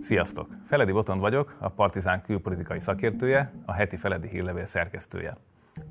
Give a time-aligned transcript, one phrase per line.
[0.00, 0.48] Sziasztok!
[0.66, 5.36] Feledi Botond vagyok, a Partizán külpolitikai szakértője, a heti Feledi hírlevél szerkesztője.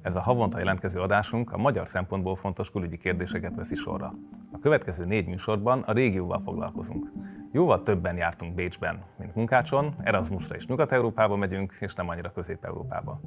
[0.02, 4.14] Ez a havonta jelentkező adásunk a magyar szempontból fontos külügyi kérdéseket veszi sorra.
[4.52, 7.12] A következő négy műsorban a régióval foglalkozunk.
[7.52, 13.20] Jóval többen jártunk Bécsben, mint munkácson, Erasmusra is Nyugat-Európába megyünk, és nem annyira Közép-Európába.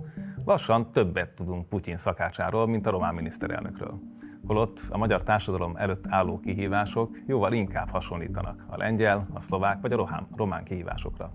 [0.45, 4.01] Lassan többet tudunk Putyin szakácsáról, mint a román miniszterelnökről
[4.47, 9.93] holott a magyar társadalom előtt álló kihívások jóval inkább hasonlítanak a lengyel, a szlovák vagy
[9.93, 11.33] a rohán, román kihívásokra.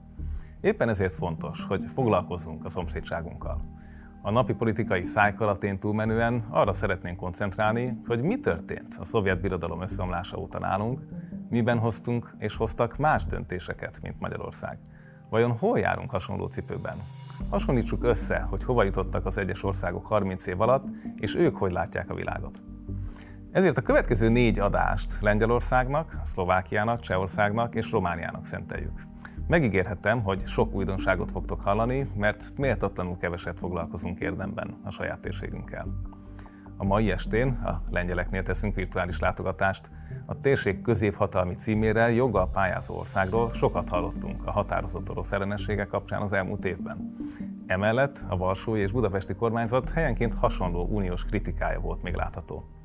[0.61, 3.61] Éppen ezért fontos, hogy foglalkozzunk a szomszédságunkkal.
[4.21, 10.37] A napi politikai szájkalatén túlmenően arra szeretnénk koncentrálni, hogy mi történt a szovjet birodalom összeomlása
[10.37, 11.01] óta nálunk,
[11.49, 14.77] miben hoztunk és hoztak más döntéseket, mint Magyarország.
[15.29, 16.97] Vajon hol járunk hasonló cipőben?
[17.49, 22.09] Hasonlítsuk össze, hogy hova jutottak az egyes országok 30 év alatt, és ők hogy látják
[22.09, 22.61] a világot.
[23.57, 29.01] Ezért a következő négy adást Lengyelországnak, Szlovákiának, Csehországnak és Romániának szenteljük.
[29.47, 35.87] Megígérhetem, hogy sok újdonságot fogtok hallani, mert méltatlanul keveset foglalkozunk érdemben a saját térségünkkel.
[36.77, 39.91] A mai estén a lengyeleknél teszünk virtuális látogatást.
[40.25, 46.33] A térség középhatalmi címére joggal pályázó országról sokat hallottunk a határozott orosz ellenessége kapcsán az
[46.33, 47.15] elmúlt évben.
[47.67, 52.76] Emellett a Varsói és Budapesti kormányzat helyenként hasonló uniós kritikája volt még látható.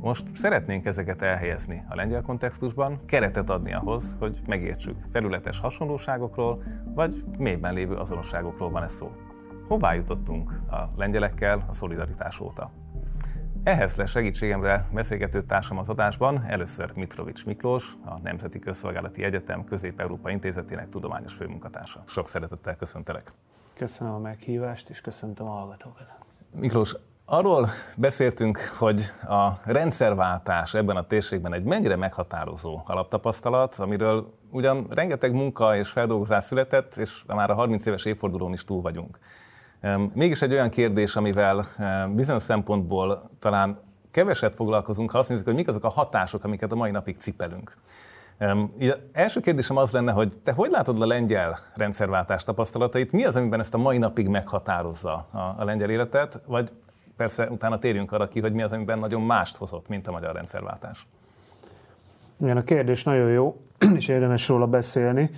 [0.00, 7.24] Most szeretnénk ezeket elhelyezni a lengyel kontextusban, keretet adni ahhoz, hogy megértsük, területes hasonlóságokról, vagy
[7.38, 9.10] mélyben lévő azonosságokról van ez szó.
[9.68, 12.70] Hová jutottunk a lengyelekkel a szolidaritás óta?
[13.62, 20.30] Ehhez lesz segítségemre beszélgető társam az adásban, először Mitrovics Miklós, a Nemzeti Közszolgálati Egyetem Közép-Európa
[20.30, 22.02] Intézetének tudományos főmunkatársa.
[22.06, 23.32] Sok szeretettel köszöntelek.
[23.76, 26.12] Köszönöm a meghívást, és köszöntöm a hallgatókat.
[26.56, 26.96] Miklós,
[27.30, 35.32] Arról beszéltünk, hogy a rendszerváltás ebben a térségben egy mennyire meghatározó alaptapasztalat, amiről ugyan rengeteg
[35.32, 39.18] munka és feldolgozás született, és már a 30 éves évfordulón is túl vagyunk.
[40.14, 41.64] Mégis egy olyan kérdés, amivel
[42.14, 43.80] bizonyos szempontból talán
[44.10, 47.76] keveset foglalkozunk, ha azt nézzük, hogy mik azok a hatások, amiket a mai napig cipelünk.
[49.12, 53.12] első kérdésem az lenne, hogy te hogy látod a lengyel rendszerváltás tapasztalatait?
[53.12, 56.40] Mi az, amiben ezt a mai napig meghatározza a, a lengyel életet?
[56.46, 56.70] Vagy
[57.18, 60.34] persze utána térjünk arra ki, hogy mi az, amiben nagyon mást hozott, mint a magyar
[60.34, 61.06] rendszerváltás.
[62.40, 63.60] Igen, a kérdés nagyon jó,
[63.96, 65.30] és érdemes róla beszélni.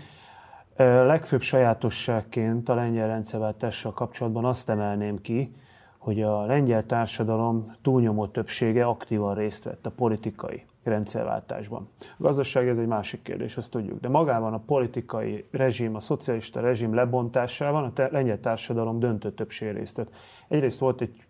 [0.77, 5.55] Legfőbb sajátosságként a lengyel rendszerváltással kapcsolatban azt emelném ki,
[5.99, 11.89] hogy a lengyel társadalom túlnyomó többsége aktívan részt vett a politikai rendszerváltásban.
[12.01, 16.61] A gazdaság ez egy másik kérdés, azt tudjuk, de magában a politikai rezsim, a szocialista
[16.61, 20.11] rezsim lebontásában a lengyel társadalom döntő többség részt vett.
[20.49, 21.25] Egyrészt volt egy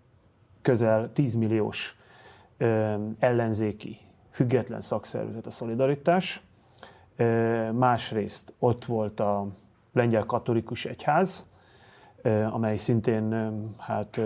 [0.63, 1.97] közel 10 milliós
[3.19, 3.99] ellenzéki,
[4.31, 6.43] független szakszervezet a Szolidaritás.
[7.73, 9.47] Másrészt ott volt a
[9.93, 11.45] lengyel katolikus egyház,
[12.51, 14.21] amely szintén hát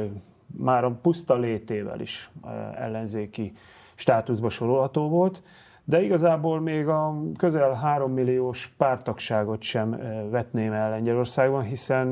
[0.46, 2.30] már a puszta létével is
[2.74, 3.52] ellenzéki
[3.94, 5.42] státuszba sorolható volt,
[5.84, 9.90] de igazából még a közel 3 milliós pártagságot sem
[10.30, 12.10] vetném el Lengyelországban, hiszen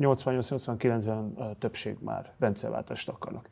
[0.00, 3.48] 88-89-ben a többség már rendszerváltást akarnak.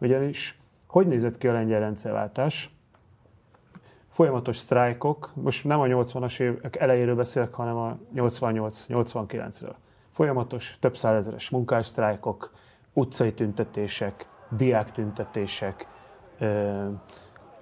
[0.00, 0.60] Ugyanis
[0.92, 2.70] hogy nézett ki a lengyel rendszerváltás?
[4.08, 9.74] Folyamatos sztrájkok, most nem a 80-as évek elejéről beszélek, hanem a 88-89-ről.
[10.10, 12.52] Folyamatos, több százezeres munkássztrájkok,
[12.92, 15.86] utcai tüntetések, diák tüntetések,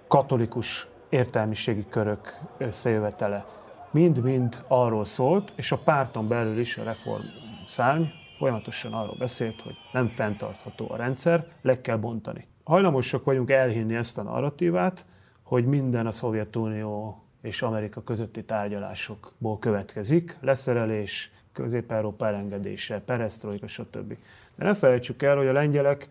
[0.06, 3.47] katolikus értelmiségi körök összejövetele.
[3.91, 7.25] Mind-mind arról szólt, és a párton belül is a reform
[7.69, 8.04] szárny
[8.38, 12.47] folyamatosan arról beszélt, hogy nem fenntartható a rendszer, le kell bontani.
[12.65, 15.04] Hajlamosak vagyunk elhinni ezt a narratívát,
[15.43, 24.16] hogy minden a Szovjetunió és Amerika közötti tárgyalásokból következik, leszerelés, Közép-Európa elengedése, perestroika, stb.
[24.54, 26.09] De ne felejtsük el, hogy a lengyelek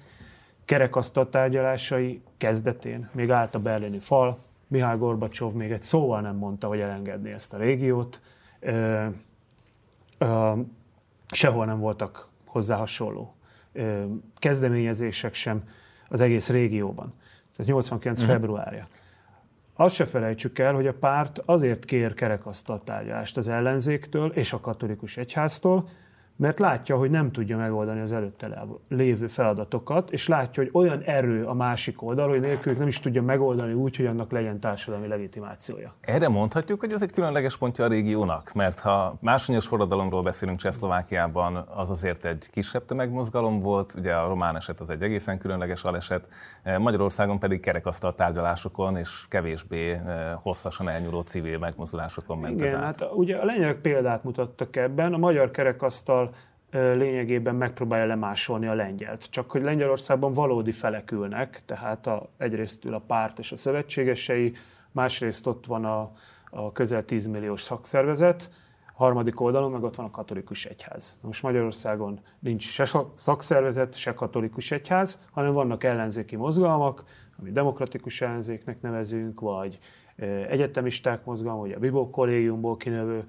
[0.65, 4.37] kerekasztal tárgyalásai kezdetén még állt a berlini fal,
[4.69, 8.19] Mihály Gorbacsov még egy szóval nem mondta, hogy elengedni ezt a régiót.
[8.59, 9.05] Ö,
[10.17, 10.51] ö,
[11.31, 13.35] sehol nem voltak hozzá hasonló
[13.73, 14.03] ö,
[14.35, 15.63] kezdeményezések sem
[16.09, 17.13] az egész régióban.
[17.55, 18.19] Tehát 89.
[18.19, 18.33] Uh-huh.
[18.33, 18.85] februárja.
[19.75, 24.59] Azt se felejtsük el, hogy a párt azért kér kerekasztal tárgyalást az ellenzéktől és a
[24.59, 25.89] katolikus egyháztól,
[26.39, 31.45] mert látja, hogy nem tudja megoldani az előtte lévő feladatokat, és látja, hogy olyan erő
[31.45, 35.93] a másik oldal, hogy nélkülük nem is tudja megoldani úgy, hogy annak legyen társadalmi legitimációja.
[36.01, 41.65] Erre mondhatjuk, hogy ez egy különleges pontja a régiónak, mert ha másonyos forradalomról beszélünk Csehszlovákiában,
[41.75, 46.27] az azért egy kisebb tömegmozgalom volt, ugye a román eset az egy egészen különleges aleset,
[46.77, 50.01] Magyarországon pedig kerekasztal tárgyalásokon és kevésbé eh,
[50.41, 55.51] hosszasan elnyúló civil megmozdulásokon ment Igen, hát ugye a lényeg példát mutattak ebben, a magyar
[55.51, 56.28] kerekasztal
[56.71, 59.29] lényegében megpróbálja lemásolni a lengyelt.
[59.29, 64.53] Csak hogy Lengyelországban valódi felek ülnek, tehát a, egyrészt ül a párt és a szövetségesei,
[64.91, 66.11] másrészt ott van a,
[66.49, 68.49] a közel 10 milliós szakszervezet,
[68.93, 71.17] harmadik oldalon meg ott van a katolikus egyház.
[71.21, 77.03] Most Magyarországon nincs se szakszervezet, se katolikus egyház, hanem vannak ellenzéki mozgalmak,
[77.39, 79.79] amit demokratikus ellenzéknek nevezünk, vagy
[80.49, 83.25] egyetemisták mozgalma, vagy a Bibó kollégiumból kinövő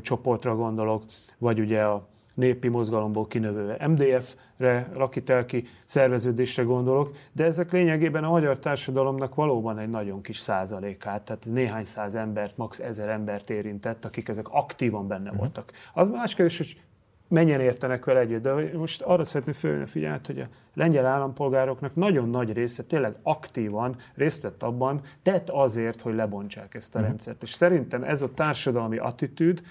[0.00, 1.02] csoportra gondolok,
[1.38, 8.58] vagy ugye a népi mozgalomból kinövő MDF-re, lakitelki szerveződésre gondolok, de ezek lényegében a magyar
[8.58, 12.78] társadalomnak valóban egy nagyon kis százalékát, tehát néhány száz embert, max.
[12.78, 15.38] ezer embert érintett, akik ezek aktívan benne uh-huh.
[15.38, 15.72] voltak.
[15.92, 16.80] Az más kérdés, hogy
[17.28, 21.94] mennyien értenek vele együtt, de most arra szeretném fölvenni a figyelmet, hogy a lengyel állampolgároknak
[21.94, 27.10] nagyon nagy része tényleg aktívan részt vett abban, tett azért, hogy lebontsák ezt a uh-huh.
[27.10, 27.42] rendszert.
[27.42, 29.62] És szerintem ez a társadalmi attitűd,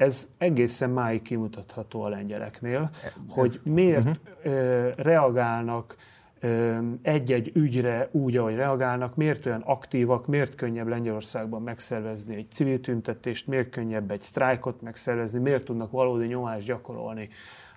[0.00, 4.94] ez egészen máig kimutatható a lengyeleknél, ez, hogy miért uh-huh.
[4.96, 5.96] reagálnak
[7.02, 13.46] egy-egy ügyre úgy, ahogy reagálnak, miért olyan aktívak, miért könnyebb Lengyelországban megszervezni egy civil tüntetést,
[13.46, 17.28] miért könnyebb egy sztrájkot megszervezni, miért tudnak valódi nyomást gyakorolni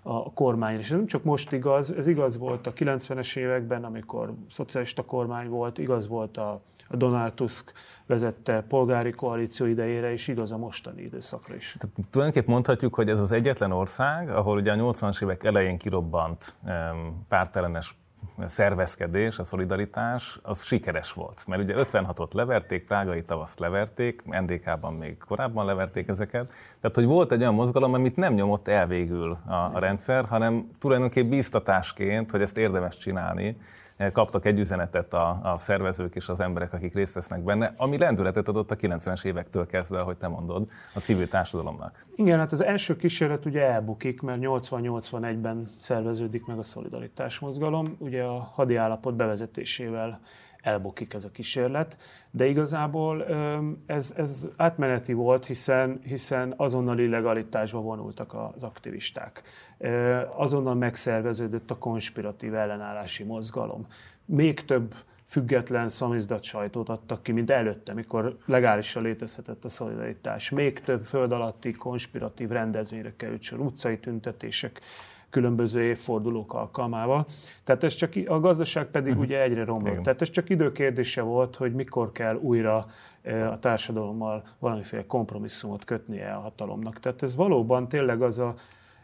[0.02, 0.80] a kormányra.
[0.80, 5.50] És ez nem csak most igaz, ez igaz volt a 90-es években, amikor szocialista kormány
[5.50, 7.74] volt, igaz volt a, a Donald Tusk
[8.06, 11.76] vezette polgári koalíció idejére, és igaz a mostani időszakra is.
[11.80, 16.56] Tehát tulajdonképpen mondhatjuk, hogy ez az egyetlen ország, ahol ugye a 80-as évek elején kirobbant
[17.28, 17.96] pártellenes
[18.46, 21.44] szervezkedés, a szolidaritás, az sikeres volt.
[21.48, 26.54] Mert ugye 56-ot leverték, Prágai tavaszt leverték, NDK-ban még korábban leverték ezeket.
[26.80, 30.70] Tehát, hogy volt egy olyan mozgalom, amit nem nyomott el végül a, a rendszer, hanem
[30.80, 33.58] tulajdonképpen bíztatásként, hogy ezt érdemes csinálni,
[34.12, 38.48] kaptak egy üzenetet a, a szervezők és az emberek, akik részt vesznek benne, ami lendületet
[38.48, 42.06] adott a 90-es évektől kezdve, ahogy te mondod, a civil társadalomnak.
[42.16, 48.24] Igen, hát az első kísérlet ugye elbukik, mert 80-81-ben szerveződik meg a szolidaritás mozgalom, ugye
[48.24, 50.20] a hadi állapot bevezetésével
[50.64, 51.98] elbukik ez a kísérlet,
[52.32, 53.26] de igazából
[53.86, 59.42] ez, ez átmeneti volt, hiszen, hiszen azonnal illegalitásba vonultak az aktivisták.
[60.36, 63.88] Azonnal megszerveződött a konspiratív ellenállási mozgalom.
[64.26, 64.96] Még több
[65.26, 70.50] független szamizdat sajtót adtak ki, mint előtte, mikor legálisan létezhetett a szolidaritás.
[70.50, 74.82] Még több föld alatti konspiratív rendezvényre került sor, utcai tüntetések,
[75.34, 77.26] különböző évfordulók alkalmával.
[77.64, 79.26] Tehát ez csak, a gazdaság pedig uh-huh.
[79.26, 79.92] ugye egyre romlott.
[79.92, 80.04] Igen.
[80.04, 82.86] Tehát ez csak időkérdése volt, hogy mikor kell újra
[83.50, 87.00] a társadalommal valamiféle kompromisszumot kötnie a hatalomnak.
[87.00, 88.54] Tehát ez valóban tényleg az a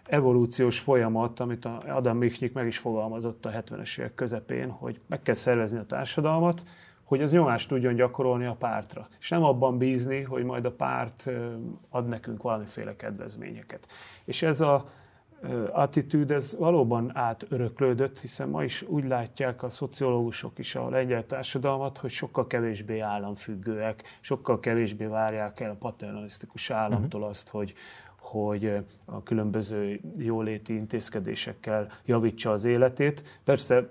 [0.04, 5.36] evolúciós folyamat, amit Adam Michnik meg is fogalmazott a 70-es évek közepén, hogy meg kell
[5.36, 6.62] szervezni a társadalmat,
[7.04, 9.08] hogy az nyomást tudjon gyakorolni a pártra.
[9.20, 11.30] És nem abban bízni, hogy majd a párt
[11.90, 13.88] ad nekünk valamiféle kedvezményeket.
[14.26, 14.86] És ez a
[15.72, 21.98] attitűd, ez valóban átöröklődött, hiszen ma is úgy látják a szociológusok is a lengyel társadalmat,
[21.98, 27.30] hogy sokkal kevésbé államfüggőek, sokkal kevésbé várják el a paternalisztikus államtól mhm.
[27.30, 27.74] azt, hogy,
[28.20, 33.40] hogy a különböző jóléti intézkedésekkel javítsa az életét.
[33.44, 33.90] Persze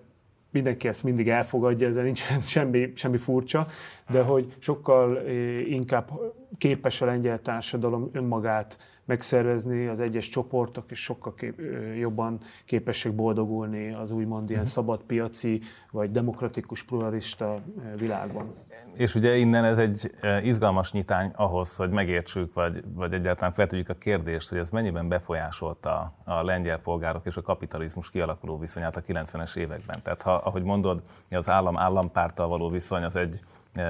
[0.50, 3.66] mindenki ezt mindig elfogadja, ezzel nincs semmi, semmi furcsa,
[4.10, 5.26] de hogy sokkal
[5.66, 6.10] inkább
[6.58, 11.60] képes a lengyel társadalom önmagát megszervezni, az egyes csoportok is sokkal kép,
[11.98, 14.70] jobban képesek boldogulni az úgymond ilyen mhm.
[14.70, 17.60] szabadpiaci vagy demokratikus pluralista
[17.98, 18.52] világban.
[18.94, 20.10] És ugye innen ez egy
[20.42, 26.14] izgalmas nyitány ahhoz, hogy megértsük, vagy, vagy egyáltalán feltegyük a kérdést, hogy ez mennyiben befolyásolta
[26.24, 30.02] a lengyel polgárok és a kapitalizmus kialakuló viszonyát a 90-es években.
[30.02, 33.40] Tehát ha, ahogy mondod, az állam-állampárttal való viszony az egy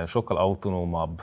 [0.07, 1.23] sokkal autonómabb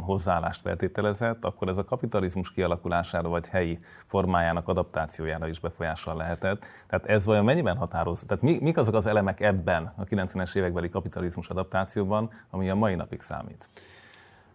[0.00, 6.64] hozzáállást feltételezett, akkor ez a kapitalizmus kialakulására vagy helyi formájának adaptációjára is befolyással lehetett.
[6.88, 8.24] Tehát ez vajon mennyiben határoz?
[8.24, 12.94] Tehát mi, mik azok az elemek ebben a 90-es évekbeli kapitalizmus adaptációban, ami a mai
[12.94, 13.68] napig számít?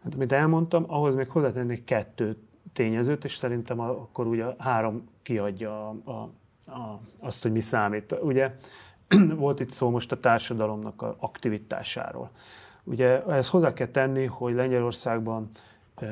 [0.04, 2.38] Hát, amit elmondtam, ahhoz még hozzátennék kettő
[2.74, 6.12] tényezőt, és szerintem akkor ugye három kiadja a, a,
[6.72, 8.16] a, azt, hogy mi számít.
[8.22, 8.56] Ugye
[9.36, 12.30] volt itt szó most a társadalomnak a aktivitásáról.
[12.86, 15.48] Ugye ezt hozzá kell tenni, hogy Lengyelországban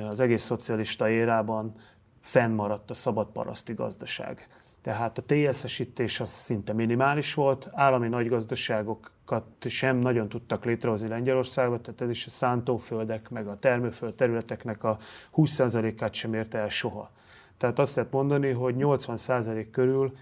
[0.10, 1.76] az egész szocialista érában
[2.22, 4.48] fennmaradt a szabad paraszti gazdaság.
[4.82, 12.02] Tehát a TSZ-esítés az szinte minimális volt, állami nagygazdaságokat sem nagyon tudtak létrehozni Lengyelországban, tehát
[12.02, 14.98] ez is a szántóföldek, meg a termőföld területeknek a
[15.36, 17.12] 20%-át sem érte el soha.
[17.58, 20.18] Tehát azt lehet mondani, hogy 80% körül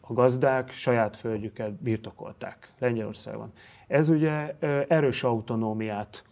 [0.00, 3.52] a gazdák saját földjüket birtokolták Lengyelországban.
[3.86, 4.56] Ez ugye
[4.88, 6.24] erős autonómiát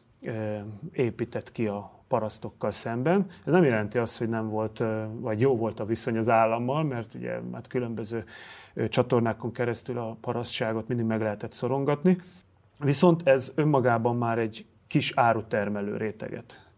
[0.93, 3.27] épített ki a parasztokkal szemben.
[3.45, 4.83] Ez nem jelenti azt, hogy nem volt,
[5.13, 8.25] vagy jó volt a viszony az állammal, mert ugye hát különböző
[8.89, 12.19] csatornákon keresztül a parasztságot mindig meg lehetett szorongatni.
[12.79, 16.69] Viszont ez önmagában már egy kis árutermelő réteget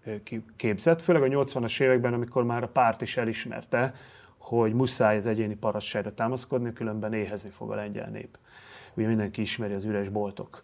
[0.56, 3.94] képzett, főleg a 80-as években, amikor már a párt is elismerte,
[4.38, 8.38] hogy muszáj az egyéni parasztságra támaszkodni, különben éhezni fog a lengyel nép.
[8.96, 10.62] Ugye mindenki ismeri az üres boltok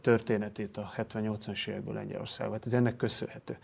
[0.00, 2.56] történetét a 70-80-as évekből Lengyelországban.
[2.56, 3.58] Hát ez ennek köszönhető.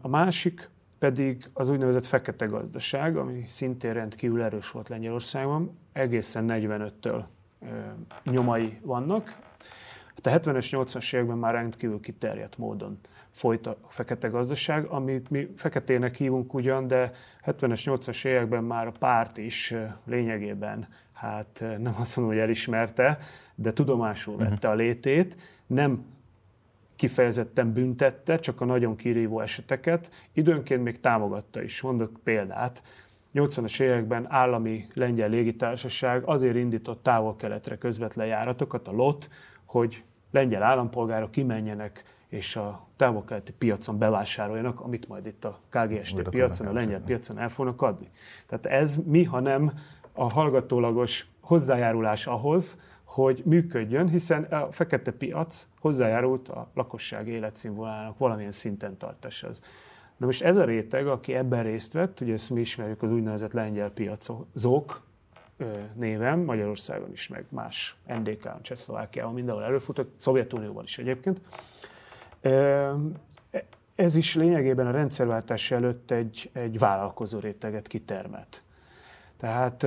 [0.00, 7.22] A másik pedig az úgynevezett fekete gazdaság, ami szintén rendkívül erős volt Lengyelországban, egészen 45-től
[8.24, 9.38] nyomai vannak.
[10.22, 12.98] Hát a 70-es, 80-as években már rendkívül kiterjedt módon
[13.30, 17.12] folyt a fekete gazdaság, amit mi feketének hívunk ugyan, de
[17.46, 23.18] 70-es, 80-as években már a párt is lényegében, hát nem azt mondom, hogy elismerte,
[23.54, 24.42] de tudomásul mhm.
[24.42, 26.04] vette a létét, nem
[26.96, 31.80] kifejezetten büntette, csak a nagyon kirívó eseteket, időnként még támogatta is.
[31.80, 32.82] Mondok példát,
[33.34, 39.28] 80-as években állami lengyel légitársaság azért indított távol-keletre közvetlen járatokat, a LOT,
[39.64, 46.66] hogy lengyel állampolgárok kimenjenek és a távol-keleti piacon bevásároljanak, amit majd itt a KGST piacon,
[46.66, 48.10] a lengyel piacon el fognak adni.
[48.46, 49.72] Tehát ez mi, ha nem
[50.12, 58.50] a hallgatólagos hozzájárulás ahhoz, hogy működjön, hiszen a fekete piac hozzájárult a lakosság életszínvonalának valamilyen
[58.50, 59.62] szinten tartáshoz.
[60.16, 63.52] Na most ez a réteg, aki ebben részt vett, ugye ezt mi ismerjük az úgynevezett
[63.52, 64.46] lengyel piacok
[65.94, 71.40] néven, Magyarországon is, meg más NDK-on, Csehszlovákiában, mindenhol előfutott, Szovjetunióban is egyébként.
[73.94, 78.62] Ez is lényegében a rendszerváltás előtt egy, egy vállalkozó réteget kitermelt.
[79.36, 79.86] Tehát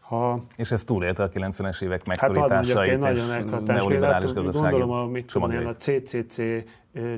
[0.00, 0.44] ha...
[0.56, 5.32] És ez túlélte a 90-es évek megszorításait hát, és nagyon neoliberális gazdasági Gondolom, a, mit
[5.32, 6.42] tudom én, a CCC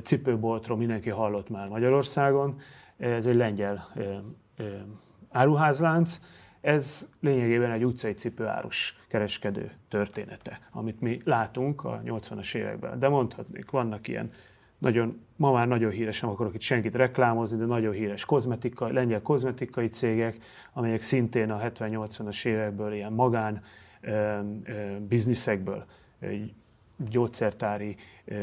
[0.03, 2.55] cipőboltról mindenki hallott már Magyarországon.
[2.97, 3.87] Ez egy lengyel
[5.31, 6.19] áruházlánc.
[6.63, 12.99] Ez lényegében egy utcai cipőárus kereskedő története, amit mi látunk a 80-as években.
[12.99, 14.31] De mondhatnék, vannak ilyen
[14.77, 19.21] nagyon, ma már nagyon híres, nem akarok itt senkit reklámozni, de nagyon híres kozmetikai, lengyel
[19.21, 20.37] kozmetikai cégek,
[20.73, 23.61] amelyek szintén a 70-80-as évekből ilyen magán
[24.01, 25.85] ö, ö, bizniszekből
[27.09, 27.95] gyógyszertári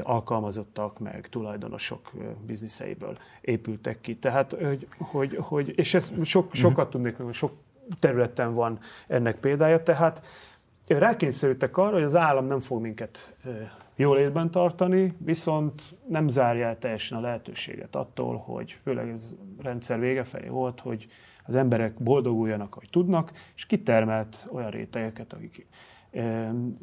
[0.02, 2.10] alkalmazottak, meg tulajdonosok
[2.46, 4.16] bizniszeiből épültek ki.
[4.16, 6.54] Tehát, hogy, hogy, hogy és ez sok, mhm.
[6.54, 7.52] sokat tudnék, sok
[7.98, 10.22] területen van ennek példája, tehát
[10.86, 13.36] rákényszerültek arra, hogy az állam nem fog minket
[13.96, 20.00] jól életben tartani, viszont nem zárja el teljesen a lehetőséget attól, hogy főleg ez rendszer
[20.00, 21.06] vége felé volt, hogy
[21.46, 25.66] az emberek boldoguljanak, ahogy tudnak, és kitermelt olyan rétegeket, akik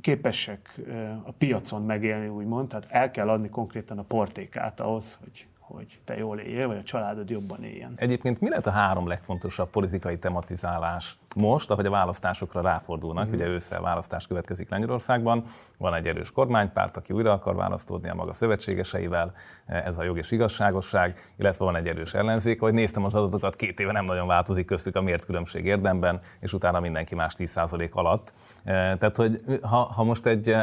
[0.02, 0.80] képesek
[1.24, 6.18] a piacon megélni, úgymond, tehát el kell adni konkrétan a portékát ahhoz, hogy hogy te
[6.18, 7.94] jól éljél, vagy a családod jobban éljen.
[7.96, 13.28] Egyébként mi lett a három legfontosabb politikai tematizálás most, ahogy a választásokra ráfordulnak?
[13.28, 13.32] Mm.
[13.32, 15.44] Ugye ősszel választás következik Lengyelországban,
[15.78, 19.34] van egy erős kormánypárt, aki újra akar választódni a maga szövetségeseivel,
[19.66, 23.80] ez a jog és igazságosság, illetve van egy erős ellenzék, hogy néztem az adatokat, két
[23.80, 28.34] éve nem nagyon változik köztük a mért különbség érdemben, és utána mindenki más 10% alatt.
[28.64, 30.56] Tehát, hogy ha, ha most egy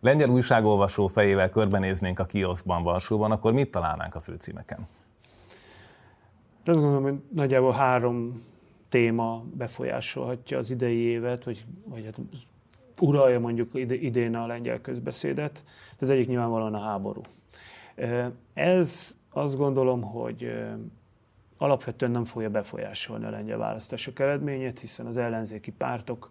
[0.00, 4.86] lengyel újságolvasó fejével körbenéznénk a kioszkban, Varsóban, akkor mit találnánk a főcímeken?
[6.64, 8.32] Azt gondolom, hogy nagyjából három
[8.88, 12.20] téma befolyásolhatja az idei évet, vagy, vagy hát
[13.00, 15.64] uralja mondjuk idén a lengyel közbeszédet.
[15.98, 17.20] Ez egyik nyilvánvalóan a háború.
[18.54, 20.52] Ez azt gondolom, hogy
[21.56, 26.30] alapvetően nem fogja befolyásolni a lengyel választások eredményét, hiszen az ellenzéki pártok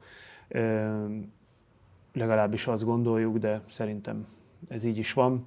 [2.13, 4.27] legalábbis azt gondoljuk, de szerintem
[4.67, 5.45] ez így is van,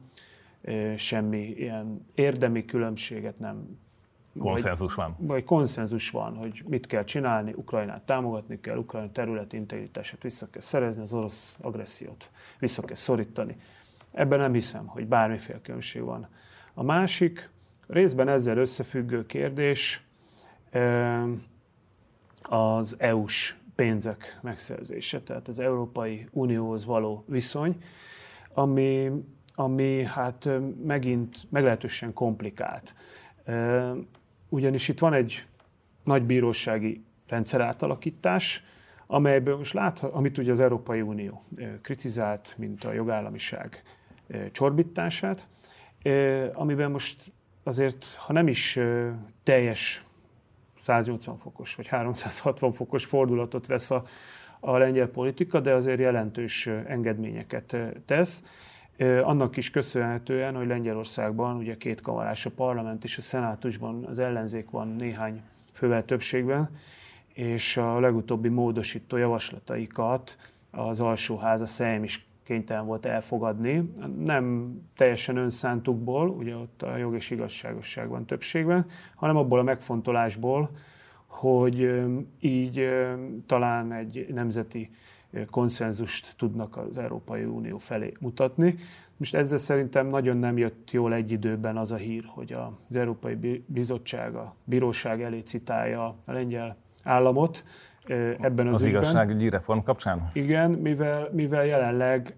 [0.97, 3.81] semmi ilyen érdemi különbséget nem
[4.39, 5.17] Konszenzus van.
[5.19, 10.61] Vagy konszenzus van, hogy mit kell csinálni, Ukrajnát támogatni kell, Ukrajna területi integritását vissza kell
[10.61, 13.57] szerezni, az orosz agressziót vissza kell szorítani.
[14.13, 16.29] Ebben nem hiszem, hogy bármiféle különbség van.
[16.75, 17.51] A másik,
[17.87, 20.07] részben ezzel összefüggő kérdés
[22.43, 27.83] az EU-s pénzek megszerzése, tehát az Európai Unióhoz való viszony,
[28.55, 29.11] ami,
[29.55, 30.49] ami hát
[30.85, 32.95] megint meglehetősen komplikált.
[34.49, 35.47] Ugyanis itt van egy
[36.05, 38.65] nagy bírósági rendszerátalakítás,
[39.07, 41.43] amelyből most láthat, amit ugye az Európai Unió
[41.83, 43.83] kritizált, mint a jogállamiság
[44.53, 45.47] csorbítását,
[46.53, 47.33] amiben most
[47.63, 48.79] azért, ha nem is
[49.43, 50.05] teljes
[50.81, 54.05] 180 fokos vagy 360 fokos fordulatot vesz a,
[54.61, 58.43] a lengyel politika, de azért jelentős engedményeket tesz.
[58.99, 64.71] Annak is köszönhetően, hogy Lengyelországban ugye két kamarás a parlament és a szenátusban az ellenzék
[64.71, 66.71] van néhány fővel többségben,
[67.35, 70.37] és a legutóbbi módosító javaslataikat
[70.71, 73.91] az alsóház, a Szejm is kénytelen volt elfogadni.
[74.19, 80.71] Nem teljesen önszántukból, ugye ott a jog és igazságosság van többségben, hanem abból a megfontolásból,
[81.27, 82.03] hogy
[82.41, 82.89] így
[83.47, 84.91] talán egy nemzeti
[85.51, 88.75] konszenzust tudnak az Európai Unió felé mutatni.
[89.17, 92.53] Most ezzel szerintem nagyon nem jött jól egy időben az a hír, hogy
[92.89, 97.65] az Európai Bizottság, a bíróság elé citálja a lengyel államot,
[98.41, 99.01] ebben az, az ügyben.
[99.01, 100.23] igazságügyi reform kapcsán?
[100.33, 102.37] Igen, mivel, mivel jelenleg,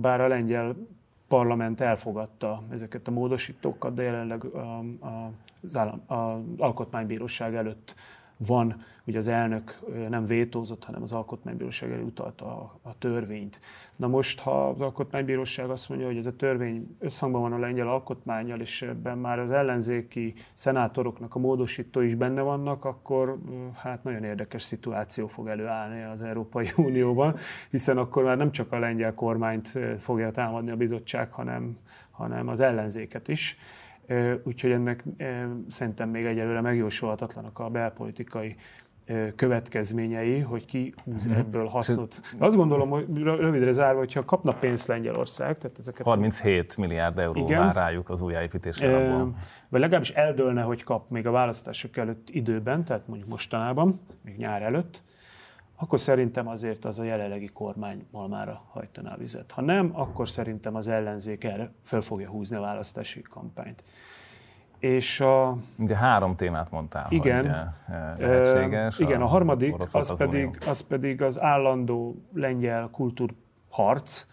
[0.00, 0.76] bár a lengyel
[1.28, 4.58] parlament elfogadta ezeket a módosítókat, de jelenleg a,
[5.00, 5.30] a,
[5.62, 7.94] az, állam, az alkotmánybíróság előtt
[8.36, 13.60] van, ugye az elnök nem vétózott, hanem az alkotmánybíróság elé utalta a, a törvényt.
[13.96, 17.88] Na most, ha az alkotmánybíróság azt mondja, hogy ez a törvény összhangban van a lengyel
[17.88, 23.38] alkotmányjal, és ebben már az ellenzéki szenátoroknak a módosító is benne vannak, akkor
[23.74, 27.36] hát nagyon érdekes szituáció fog előállni az Európai Unióban,
[27.70, 31.78] hiszen akkor már nem csak a lengyel kormányt fogja támadni a bizottság, hanem,
[32.10, 33.58] hanem az ellenzéket is.
[34.44, 35.04] Úgyhogy ennek
[35.68, 38.56] szerintem még egyelőre megjósolhatatlanak a belpolitikai
[39.36, 41.38] következményei, hogy ki húz mhm.
[41.38, 42.20] ebből hasznot.
[42.38, 46.06] Azt gondolom, hogy rövidre zárva, hogyha kapna pénzt Lengyelország, tehát ezeket...
[46.06, 49.16] 37 milliárd euró igen, vár rájuk az újjáépítésre.
[49.68, 54.62] Vagy legalábbis eldőlne, hogy kap még a választások előtt időben, tehát mondjuk mostanában, még nyár
[54.62, 55.02] előtt,
[55.76, 59.50] akkor szerintem azért az a jelenlegi kormány malmára hajtaná a vizet.
[59.50, 63.82] Ha nem, akkor szerintem az ellenzék erre fel fogja húzni a választási kampányt.
[64.78, 65.56] És a...
[65.78, 68.98] Ugye három témát mondtál, igen, hogy eh, lehetséges.
[68.98, 74.26] Igen, a, a harmadik, az, az, pedig, az pedig az állandó lengyel kultúrharc,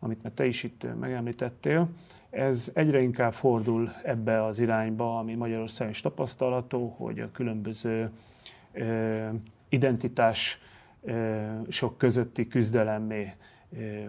[0.00, 1.88] amit te is itt megemlítettél.
[2.30, 8.10] Ez egyre inkább fordul ebbe az irányba, ami Magyarországon is tapasztalható, hogy a különböző
[9.68, 10.60] identitás
[11.68, 13.32] sok közötti küzdelemmé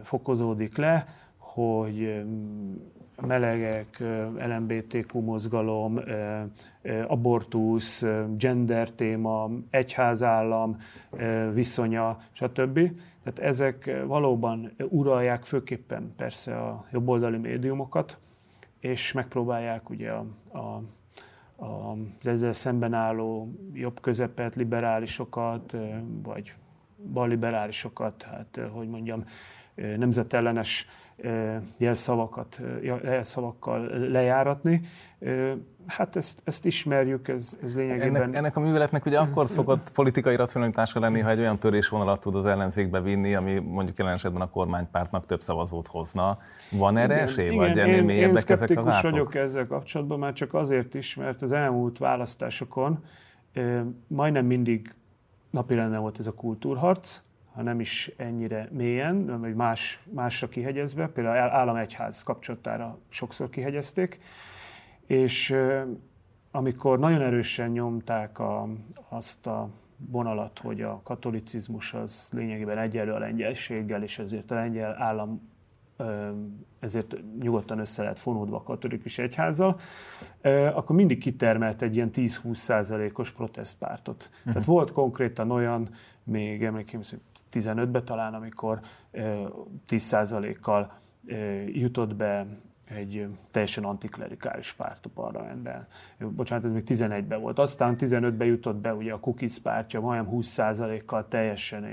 [0.03, 1.05] fokozódik le,
[1.37, 2.23] hogy
[3.21, 4.03] melegek,
[4.47, 5.99] LMBTQ mozgalom,
[7.07, 8.05] abortusz,
[8.37, 10.77] gender téma, egyházállam
[11.53, 12.79] viszonya, stb.
[13.23, 18.17] Tehát ezek valóban uralják főképpen persze a jobboldali médiumokat,
[18.79, 20.25] és megpróbálják ugye a,
[20.57, 20.83] a
[22.19, 25.77] az ezzel szemben álló jobb közepet, liberálisokat,
[26.23, 26.53] vagy
[27.13, 29.23] balliberálisokat, hát hogy mondjam,
[29.75, 30.87] nemzetellenes
[31.77, 32.59] jelszavakat,
[33.03, 34.81] jelszavakkal lejáratni.
[35.87, 38.15] Hát ezt, ezt ismerjük, ez, ez lényegében...
[38.15, 42.35] Ennek, ennek a műveletnek ugye akkor szokott politikai racionalitása lenni, ha egy olyan törésvonalat tud
[42.35, 46.37] az ellenzékbe vinni, ami mondjuk jelen esetben a kormánypártnak több szavazót hozna.
[46.71, 49.11] Van erre igen, esély, igen, vagy ennél mélyebbek ezek az átok?
[49.11, 53.03] vagyok ezzel kapcsolatban, már csak azért is, mert az elmúlt választásokon
[54.07, 54.93] majdnem mindig
[55.49, 57.21] napirenden volt ez a kultúrharc,
[57.53, 64.19] ha nem is ennyire mélyen, vagy más, másra kihegyezve, például állam-egyház kapcsolatára sokszor kihegyezték,
[65.05, 65.55] és
[66.51, 68.67] amikor nagyon erősen nyomták a,
[69.09, 74.95] azt a vonalat, hogy a katolicizmus az lényegében egyenlő a lengyelséggel, és ezért a lengyel
[75.01, 75.48] állam
[76.79, 79.79] ezért nyugodtan össze lehet fonódva a katolikus egyházzal,
[80.73, 84.29] akkor mindig kitermelt egy ilyen 10-20 százalékos protestpártot.
[84.31, 84.53] Uh-huh.
[84.53, 85.89] Tehát volt konkrétan olyan,
[86.23, 88.79] még emlékeim szerint 15-ben talán, amikor
[89.89, 90.91] 10%-kal
[91.65, 92.45] jutott be
[92.95, 95.87] egy teljesen antiklerikális párt a parlamentben.
[96.19, 97.59] Bocsánat, ez még 11-ben volt.
[97.59, 101.85] Aztán 15-ben jutott be ugye a Cookies pártja, majdnem 20%-kal teljesen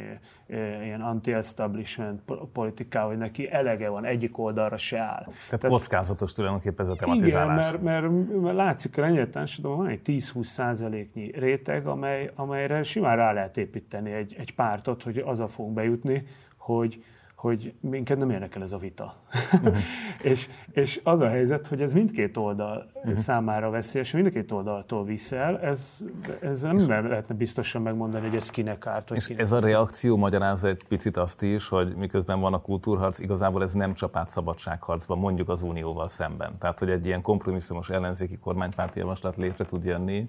[0.83, 2.21] ilyen anti-establishment
[2.53, 5.25] politikával, hogy neki elege van, egyik oldalra se áll.
[5.25, 7.69] Tehát, Tehát kockázatos tulajdonképpen ez a tematizálás.
[7.69, 12.83] Igen, mert, mert, mert látszik, hogy lengyel társadalom van egy 10-20% nyi réteg, amely, amelyre
[12.83, 17.05] simán rá lehet építeni egy, egy pártot, hogy az a fogunk bejutni, hogy,
[17.47, 19.15] hogy minket nem érdekel ez a vita.
[19.53, 19.77] Uh-huh.
[20.33, 23.15] és, és az a helyzet, hogy ez mindkét oldal uh-huh.
[23.15, 26.05] számára veszélyes, mindkét oldaltól viszel, ez,
[26.41, 29.11] ez nem és lehetne biztosan megmondani, hogy ez kinek árt.
[29.11, 33.19] és kinek ez a reakció magyarázza egy picit azt is, hogy miközben van a kultúrharc,
[33.19, 36.59] igazából ez nem csapát szabadságharcba, mondjuk az Unióval szemben.
[36.59, 40.27] Tehát, hogy egy ilyen kompromisszumos ellenzéki kormánypárti javaslat létre tud jönni,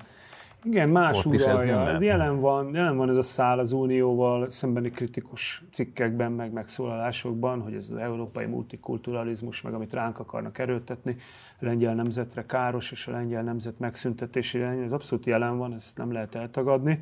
[0.64, 2.02] Igen, más Ott uralja.
[2.02, 7.74] Jelen van, jelen van ez a szál az Unióval szembeni kritikus cikkekben, meg megszólalásokban, hogy
[7.74, 11.16] ez az európai multikulturalizmus, meg amit ránk akarnak erőltetni,
[11.60, 16.12] a lengyel nemzetre káros, és a lengyel nemzet megszüntetésére, ez abszolút jelen van, ezt nem
[16.12, 17.00] lehet eltagadni.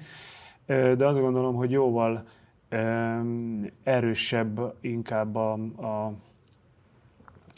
[0.65, 2.23] De azt gondolom, hogy jóval
[3.83, 6.13] erősebb inkább a, a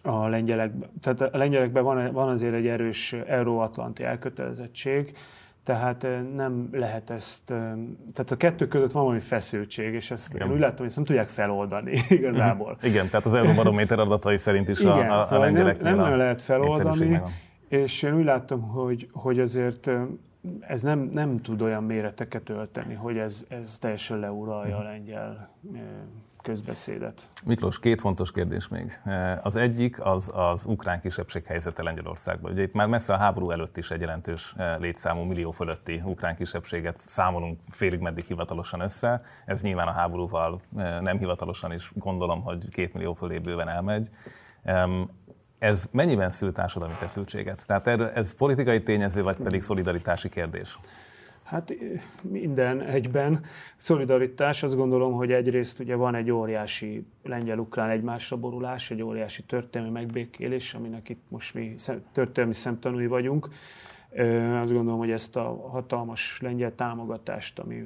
[0.03, 0.89] a lengyelekben.
[1.01, 5.17] Tehát a lengyelekben van, van azért egy erős euróatlanti elkötelezettség,
[5.67, 7.43] tehát nem lehet ezt,
[8.13, 10.51] tehát a kettő között van valami feszültség, és ezt Igen.
[10.51, 12.77] úgy látom, hogy ezt nem tudják feloldani igazából.
[12.81, 16.17] Igen, tehát az Euróbarométer adatai szerint is Igen, a, a, szóval a nem, nem nagyon
[16.17, 17.21] lehet feloldani,
[17.67, 19.89] és én úgy látom, hogy, hogy azért
[20.59, 25.49] ez nem, nem tud olyan méreteket ölteni, hogy ez, ez teljesen leuralja a lengyel
[26.47, 27.27] közbeszédet.
[27.45, 28.99] Miklós, két fontos kérdés még.
[29.41, 32.51] Az egyik az az ukrán kisebbség helyzete Lengyelországban.
[32.51, 36.99] Ugye itt már messze a háború előtt is egy jelentős létszámú millió fölötti ukrán kisebbséget
[36.99, 39.21] számolunk félig meddig hivatalosan össze.
[39.45, 40.59] Ez nyilván a háborúval
[41.01, 44.09] nem hivatalosan is gondolom, hogy két millió fölé bőven elmegy.
[45.59, 47.67] Ez mennyiben szül társadalmi feszültséget?
[47.67, 50.77] Tehát ez politikai tényező, vagy pedig szolidaritási kérdés?
[51.47, 51.73] Hát
[52.21, 53.43] minden egyben.
[53.77, 59.93] Szolidaritás, azt gondolom, hogy egyrészt ugye van egy óriási lengyel-ukrán egymásra borulás, egy óriási történelmi
[59.93, 61.75] megbékélés, aminek itt most mi
[62.11, 63.49] történelmi szemtanúi vagyunk.
[64.61, 67.83] Azt gondolom, hogy ezt a hatalmas lengyel támogatást, ami,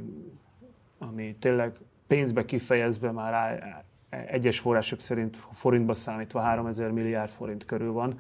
[0.97, 1.75] ami tényleg
[2.07, 8.19] pénzbe kifejezve már áll, egyes források szerint forintba számítva 3000 milliárd forint körül van,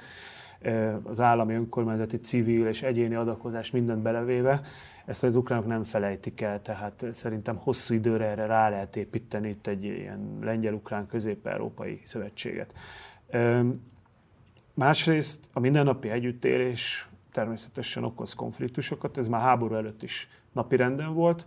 [1.03, 4.61] az állami önkormányzati, civil és egyéni adakozás mindent belevéve,
[5.05, 9.67] ezt az ukránok nem felejtik el, tehát szerintem hosszú időre erre rá lehet építeni itt
[9.67, 12.73] egy ilyen lengyel-ukrán közép-európai szövetséget.
[14.73, 21.45] Másrészt a mindennapi együttélés természetesen okoz konfliktusokat, ez már háború előtt is napirenden volt.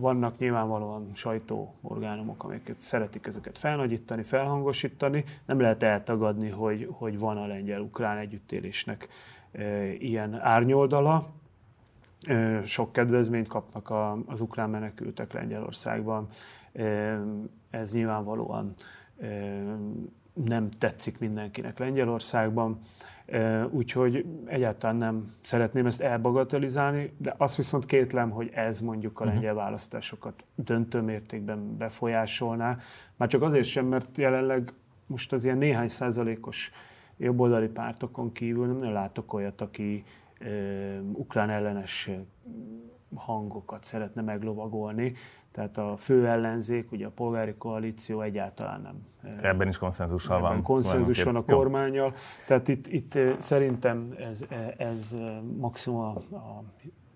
[0.00, 5.24] Vannak nyilvánvalóan sajtóorgánumok, amiket szeretik ezeket felnagyítani, felhangosítani.
[5.46, 9.08] Nem lehet eltagadni, hogy, hogy van a lengyel-ukrán együttélésnek
[9.98, 11.26] ilyen árnyoldala
[12.64, 13.90] sok kedvezményt kapnak
[14.26, 16.28] az ukrán menekültek Lengyelországban.
[17.70, 18.74] Ez nyilvánvalóan
[20.32, 22.78] nem tetszik mindenkinek Lengyelországban,
[23.70, 29.32] úgyhogy egyáltalán nem szeretném ezt elbagatelizálni, de azt viszont kétlem, hogy ez mondjuk a mhm.
[29.32, 32.78] lengyel választásokat döntő mértékben befolyásolná.
[33.16, 34.72] Már csak azért sem, mert jelenleg
[35.06, 36.72] most az ilyen néhány százalékos
[37.16, 40.04] jobboldali pártokon kívül nem látok olyat, aki
[41.12, 42.10] ukrán ellenes
[43.14, 45.12] hangokat szeretne meglovagolni.
[45.54, 49.06] Tehát a fő ellenzék, ugye a polgári koalíció egyáltalán nem.
[49.40, 50.62] Ebben is konszenzussal van.
[50.62, 52.12] Konszenzus van a kormányjal.
[52.46, 54.44] Tehát itt, itt szerintem ez,
[54.76, 55.16] ez
[55.56, 56.64] maximum a, a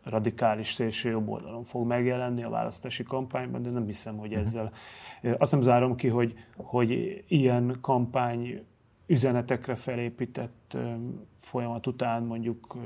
[0.05, 4.40] radikális szélső jobb oldalon fog megjelenni a választási kampányban, de nem hiszem, hogy mhm.
[4.40, 4.72] ezzel.
[5.38, 8.64] Azt nem zárom ki, hogy, hogy ilyen kampány
[9.07, 10.77] üzenetekre felépített
[11.40, 12.77] folyamat után mondjuk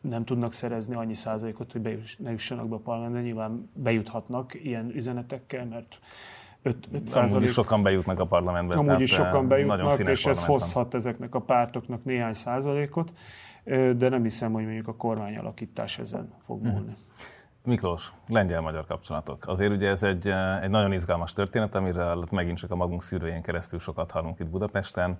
[0.00, 3.20] nem tudnak szerezni annyi százalékot, hogy bejuss, ne jussanak be a parlamentbe.
[3.20, 5.98] Nyilván bejuthatnak ilyen üzenetekkel, mert
[6.62, 7.34] 5, 5 százalék...
[7.34, 8.74] Amúgy is sokan bejutnak a parlamentbe.
[8.74, 13.12] Amúgy is sokan eh, bejutnak, és ez hozhat ezeknek a pártoknak néhány százalékot,
[13.96, 16.72] de nem hiszem, hogy mondjuk a kormányalakítás ezen fog mhm.
[16.72, 16.92] múlni.
[17.64, 19.46] Miklós, lengyel-magyar kapcsolatok.
[19.46, 23.42] Azért ugye ez egy, eh, egy nagyon izgalmas történet, amiről megint csak a magunk szűrőjén
[23.42, 25.18] keresztül sokat hallunk itt Budapesten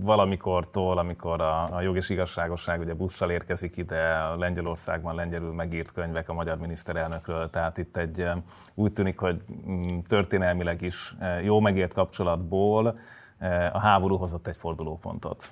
[0.00, 6.28] valamikortól, amikor a, a jog és igazságosság ugye busszal érkezik ide, Lengyelországban lengyelül megírt könyvek
[6.28, 8.28] a magyar miniszterelnökről, tehát itt egy
[8.74, 12.94] úgy tűnik, hogy mm, történelmileg is e, jó megért kapcsolatból
[13.38, 15.50] e, a háború hozott egy fordulópontot.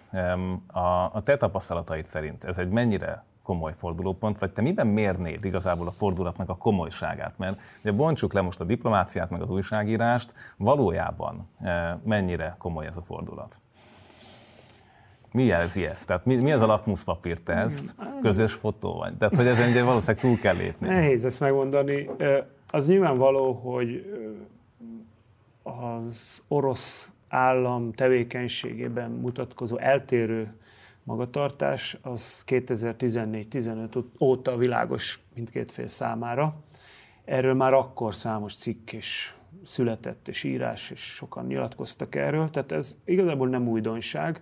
[0.67, 0.81] A,
[1.13, 5.91] a te tapasztalataid szerint ez egy mennyire komoly fordulópont, vagy te miben mérnéd igazából a
[5.91, 7.39] fordulatnak a komolyságát?
[7.39, 12.97] Mert ugye bontsuk le most a diplomáciát, meg az újságírást, valójában eh, mennyire komoly ez
[12.97, 13.61] a fordulat?
[15.33, 16.07] Mi jelzi ezt?
[16.07, 17.95] Tehát mi, mi az a lakmuszpapír teszt?
[18.21, 19.17] Közös fotó vagy?
[19.17, 20.89] Tehát, hogy ezen ugye valószínűleg túl kell lépni.
[20.89, 22.11] Nehéz ezt megmondani.
[22.71, 24.07] Az nyilvánvaló, hogy
[25.63, 30.55] az orosz állam tevékenységében mutatkozó eltérő
[31.05, 36.55] magatartás, az 2014-15 óta világos mindkét fél számára.
[37.25, 42.97] Erről már akkor számos cikk és született, és írás, és sokan nyilatkoztak erről, tehát ez
[43.05, 44.41] igazából nem újdonság.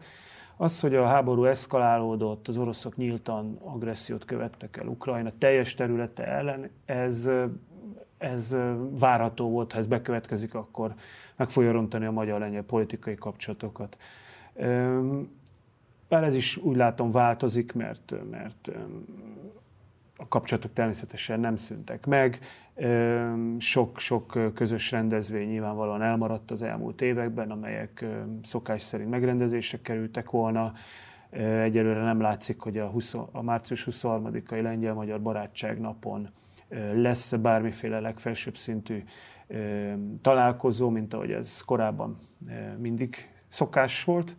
[0.56, 6.70] Az, hogy a háború eszkalálódott, az oroszok nyíltan agressziót követtek el Ukrajna teljes területe ellen,
[6.84, 7.28] ez,
[8.18, 8.56] ez
[8.98, 10.94] várható volt, ha ez bekövetkezik, akkor
[11.36, 13.96] meg fogja rontani a magyar-lengyel politikai kapcsolatokat.
[16.12, 18.70] Bár ez is úgy látom változik, mert, mert
[20.16, 22.38] a kapcsolatok természetesen nem szűntek meg.
[23.58, 28.04] Sok-sok közös rendezvény nyilvánvalóan elmaradt az elmúlt években, amelyek
[28.42, 30.72] szokás szerint megrendezésre kerültek volna.
[31.62, 36.28] Egyelőre nem látszik, hogy a, 20, a március 23-ai Lengyel-Magyar Barátság napon
[36.94, 39.02] lesz bármiféle legfelsőbb szintű
[40.22, 42.16] találkozó, mint ahogy ez korábban
[42.78, 43.16] mindig
[43.48, 44.36] szokás volt.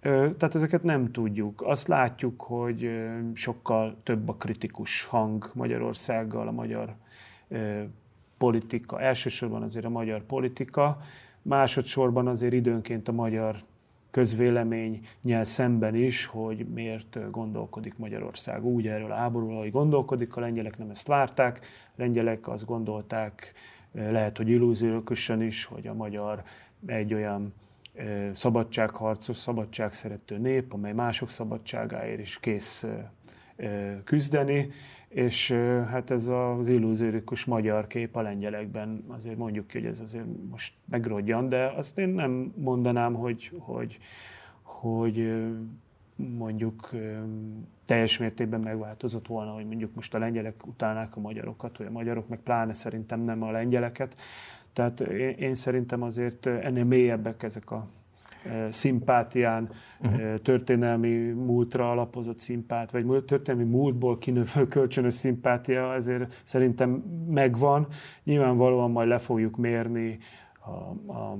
[0.00, 1.62] Tehát ezeket nem tudjuk.
[1.62, 2.90] Azt látjuk, hogy
[3.34, 6.94] sokkal több a kritikus hang Magyarországgal, a magyar
[8.38, 10.98] politika, elsősorban azért a magyar politika,
[11.42, 13.56] másodszorban azért időnként a magyar
[14.10, 20.78] közvéleménynyel szemben is, hogy miért gondolkodik Magyarország úgy erről a háborúról, hogy gondolkodik, a lengyelek
[20.78, 23.52] nem ezt várták, a lengyelek azt gondolták,
[23.92, 26.42] lehet, hogy illúziókösen is, hogy a magyar
[26.86, 27.54] egy olyan
[28.32, 32.86] szabadságharcos, szabadságszerető nép, amely mások szabadságáért is kész
[34.04, 34.70] küzdeni,
[35.08, 35.52] és
[35.90, 40.74] hát ez az illúziórikus magyar kép a lengyelekben, azért mondjuk ki, hogy ez azért most
[40.84, 43.98] megrodjan, de azt én nem mondanám, hogy, hogy,
[44.62, 45.44] hogy
[46.16, 46.90] mondjuk
[47.84, 52.28] teljes mértékben megváltozott volna, hogy mondjuk most a lengyelek utálnák a magyarokat, vagy a magyarok
[52.28, 54.16] meg pláne szerintem nem a lengyeleket.
[54.78, 55.00] Tehát
[55.38, 57.86] én, szerintem azért ennél mélyebbek ezek a
[58.68, 60.34] szimpátián, uh-huh.
[60.42, 66.90] történelmi múltra alapozott szimpát, vagy történelmi múltból kinövő kölcsönös szimpátia azért szerintem
[67.28, 67.86] megvan.
[68.24, 70.18] Nyilvánvalóan majd le fogjuk mérni
[70.64, 71.38] a, a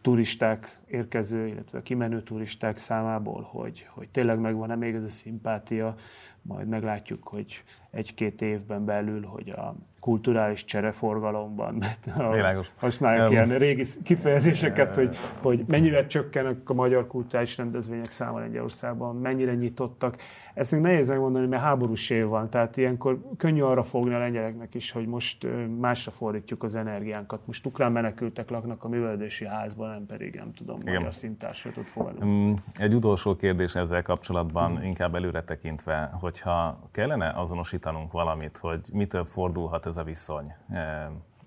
[0.00, 5.94] turisták érkező, illetve kimenő turisták számából, hogy, hogy tényleg megvan-e még ez a szimpátia,
[6.42, 11.82] majd meglátjuk, hogy egy-két évben belül, hogy a kulturális csereforgalomban
[12.32, 12.70] Világos.
[12.78, 19.54] használják ilyen régi kifejezéseket, hogy, hogy mennyire csökkenek a magyar kulturális rendezvények száma Lengyelországban, mennyire
[19.54, 20.16] nyitottak.
[20.54, 24.74] Ezt még nehéz megmondani, mert háborús év van, tehát ilyenkor könnyű arra fogni a lengyeleknek
[24.74, 25.46] is, hogy most
[25.78, 27.40] másra fordítjuk az energiánkat.
[27.44, 30.94] Most ukrán menekültek laknak a művelődési házban, nem pedig, nem tudom, Igen.
[30.94, 32.58] magyar szintársatot fogadunk.
[32.76, 34.84] Egy utolsó kérdés ezzel kapcsolatban, hmm.
[34.84, 40.54] inkább előre tekintve, hogyha kellene azonosítanunk valamit, hogy mitől fordulhat ez a viszony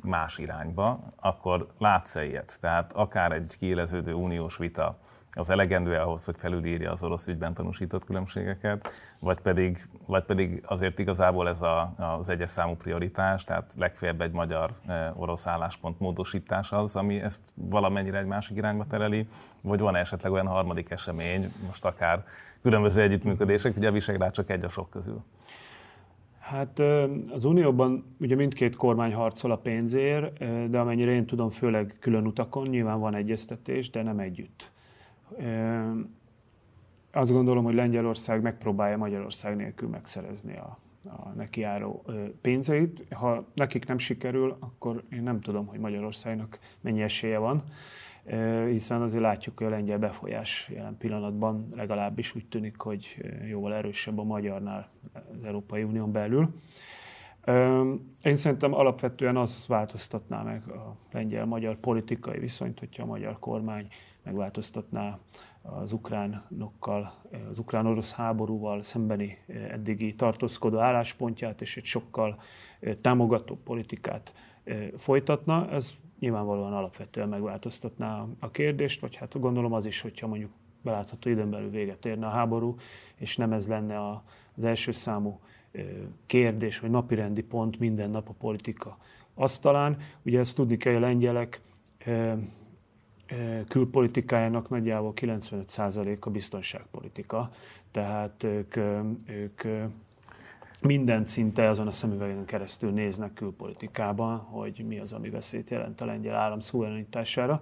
[0.01, 2.58] más irányba, akkor látsz-e ilyet?
[2.62, 4.95] Tehát akár egy kiéleződő uniós vita
[5.34, 10.99] az elegendő ahhoz, hogy felülírja az orosz ügyben tanúsított különbségeket, vagy pedig, vagy pedig azért
[10.99, 17.21] igazából ez a, az egyes számú prioritás, tehát legfeljebb egy magyar-orosz álláspont módosítás az, ami
[17.21, 19.27] ezt valamennyire egy másik irányba tereli,
[19.62, 22.23] vagy van esetleg olyan harmadik esemény, most akár
[22.62, 25.23] különböző együttműködések, ugye a Visegrád csak egy a sok közül.
[26.41, 26.80] Hát
[27.34, 30.38] az Unióban ugye mindkét kormány harcol a pénzért,
[30.69, 34.71] de amennyire én tudom, főleg külön utakon, nyilván van egyeztetés, de nem együtt.
[37.12, 42.04] Azt gondolom, hogy Lengyelország megpróbálja Magyarország nélkül megszerezni a, a neki járó
[42.41, 43.13] pénzeit.
[43.13, 47.63] Ha nekik nem sikerül, akkor én nem tudom, hogy Magyarországnak mennyi esélye van
[48.67, 53.17] hiszen azért látjuk, hogy a lengyel befolyás jelen pillanatban legalábbis úgy tűnik, hogy
[53.49, 54.89] jóval erősebb a magyarnál
[55.38, 56.53] az Európai Unión belül.
[58.23, 63.88] Én szerintem alapvetően az változtatná meg a lengyel-magyar politikai viszonyt, hogyha a magyar kormány
[64.23, 65.19] megváltoztatná
[65.62, 67.12] az ukránokkal,
[67.51, 72.39] az ukrán-orosz háborúval szembeni eddigi tartózkodó álláspontját, és egy sokkal
[73.01, 74.34] támogató politikát
[74.95, 75.69] folytatna.
[75.69, 80.51] Ez nyilvánvalóan alapvetően megváltoztatná a kérdést, vagy hát gondolom az is, hogyha mondjuk
[80.84, 82.75] belátható időn belül véget érne a háború,
[83.15, 84.10] és nem ez lenne
[84.55, 85.39] az első számú
[86.25, 88.97] kérdés, vagy napirendi pont minden nap a politika
[89.34, 89.97] asztalán.
[90.25, 91.62] Ugye ezt tudni kell, hogy a lengyelek
[93.67, 97.49] külpolitikájának nagyjából 95% a biztonságpolitika,
[97.91, 98.75] tehát ők,
[99.27, 99.62] ők
[100.81, 106.05] minden szinte azon a szemüvegen keresztül néznek külpolitikában, hogy mi az, ami veszélyt jelent a
[106.05, 107.59] lengyel állam szuverenitására.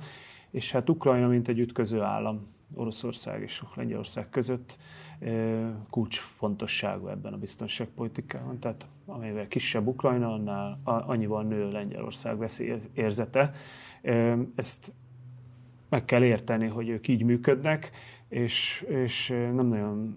[0.52, 4.78] És hát Ukrajna, mint egy ütköző állam Oroszország és Lengyelország között
[5.90, 8.60] kulcsfontosságú ebben a biztonságpolitikában.
[8.60, 13.52] Tehát amivel kisebb Ukrajna, annál annyival nő Lengyelország veszélyérzete.
[14.56, 14.94] Ezt
[15.90, 17.92] meg kell érteni, hogy ők így működnek,
[18.30, 20.16] és, és nem nagyon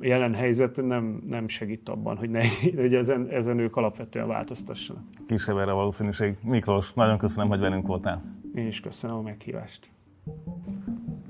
[0.00, 2.40] jelen helyzet nem, nem segít abban, hogy, ne,
[2.82, 5.02] hogy ezen, ezen ők alapvetően változtassanak.
[5.26, 6.36] Kisebb erre a valószínűség.
[6.42, 8.22] Miklós, nagyon köszönöm, hogy velünk voltál.
[8.54, 9.90] Én is köszönöm a meghívást.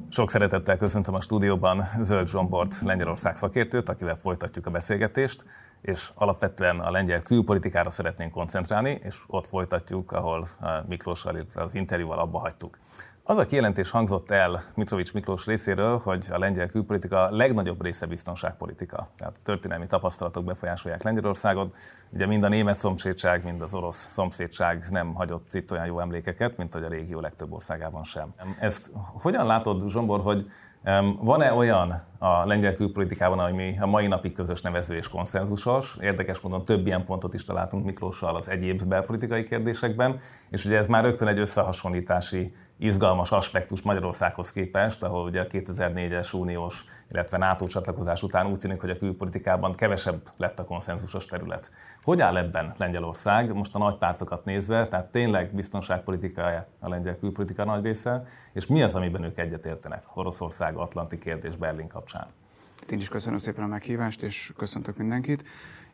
[0.08, 5.46] Sok szeretettel köszöntöm a stúdióban Zöld Zsombort, Lengyelország szakértőt, akivel folytatjuk a beszélgetést,
[5.80, 10.48] és alapvetően a lengyel külpolitikára szeretnénk koncentrálni, és ott folytatjuk, ahol
[10.88, 12.78] Miklóssal, az interjúval abba hagytuk.
[13.28, 19.08] Az a kijelentés hangzott el Mitrovics Miklós részéről, hogy a lengyel külpolitika legnagyobb része biztonságpolitika.
[19.16, 21.76] Tehát történelmi tapasztalatok befolyásolják Lengyelországot.
[22.10, 26.56] Ugye mind a német szomszédság, mind az orosz szomszédság nem hagyott itt olyan jó emlékeket,
[26.56, 28.30] mint hogy a régió legtöbb országában sem.
[28.60, 30.46] Ezt hogyan látod, Zsombor, hogy
[31.18, 35.96] van-e olyan a lengyel külpolitikában, ami a mai napig közös nevező és konszenzusos?
[36.00, 40.18] Érdekes módon több ilyen pontot is találtunk Miklóssal az egyéb belpolitikai kérdésekben,
[40.50, 46.34] és ugye ez már rögtön egy összehasonlítási izgalmas aspektus Magyarországhoz képest, ahol ugye a 2004-es
[46.34, 51.70] uniós, illetve NATO csatlakozás után úgy tűnik, hogy a külpolitikában kevesebb lett a konszenzusos terület.
[52.02, 57.64] Hogy áll ebben Lengyelország, most a nagy pártokat nézve, tehát tényleg biztonságpolitikája a lengyel külpolitika
[57.64, 62.26] nagy része, és mi az, amiben ők egyetértenek Oroszország, Atlanti kérdés Berlin kapcsán?
[62.90, 65.44] Én is köszönöm szépen a meghívást, és köszöntök mindenkit.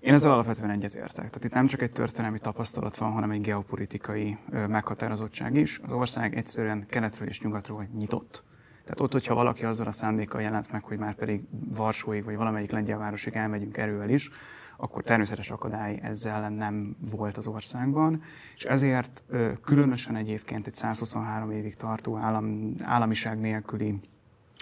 [0.03, 1.15] Én ezzel alapvetően egyetértek.
[1.15, 5.79] Tehát itt nem csak egy történelmi tapasztalat van, hanem egy geopolitikai meghatározottság is.
[5.79, 8.45] Az ország egyszerűen keletről és nyugatról nyitott.
[8.83, 12.71] Tehát ott, hogyha valaki azzal a szándékkal jelent meg, hogy már pedig Varsóig vagy valamelyik
[12.71, 14.31] lengyel városig elmegyünk erővel is,
[14.77, 18.23] akkor természetes akadály ezzel nem volt az országban,
[18.55, 19.23] és ezért
[19.65, 23.99] különösen egyébként egy 123 évig tartó állam, államiság nélküli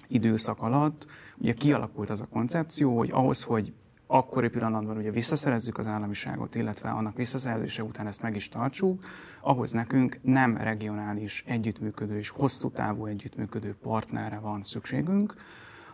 [0.09, 3.73] időszak alatt ugye kialakult az a koncepció, hogy ahhoz, hogy
[4.13, 9.05] akkori pillanatban ugye visszaszerezzük az államiságot, illetve annak visszaszerzése után ezt meg is tartsuk,
[9.41, 15.35] ahhoz nekünk nem regionális együttműködő és hosszú távú együttműködő partnerre van szükségünk,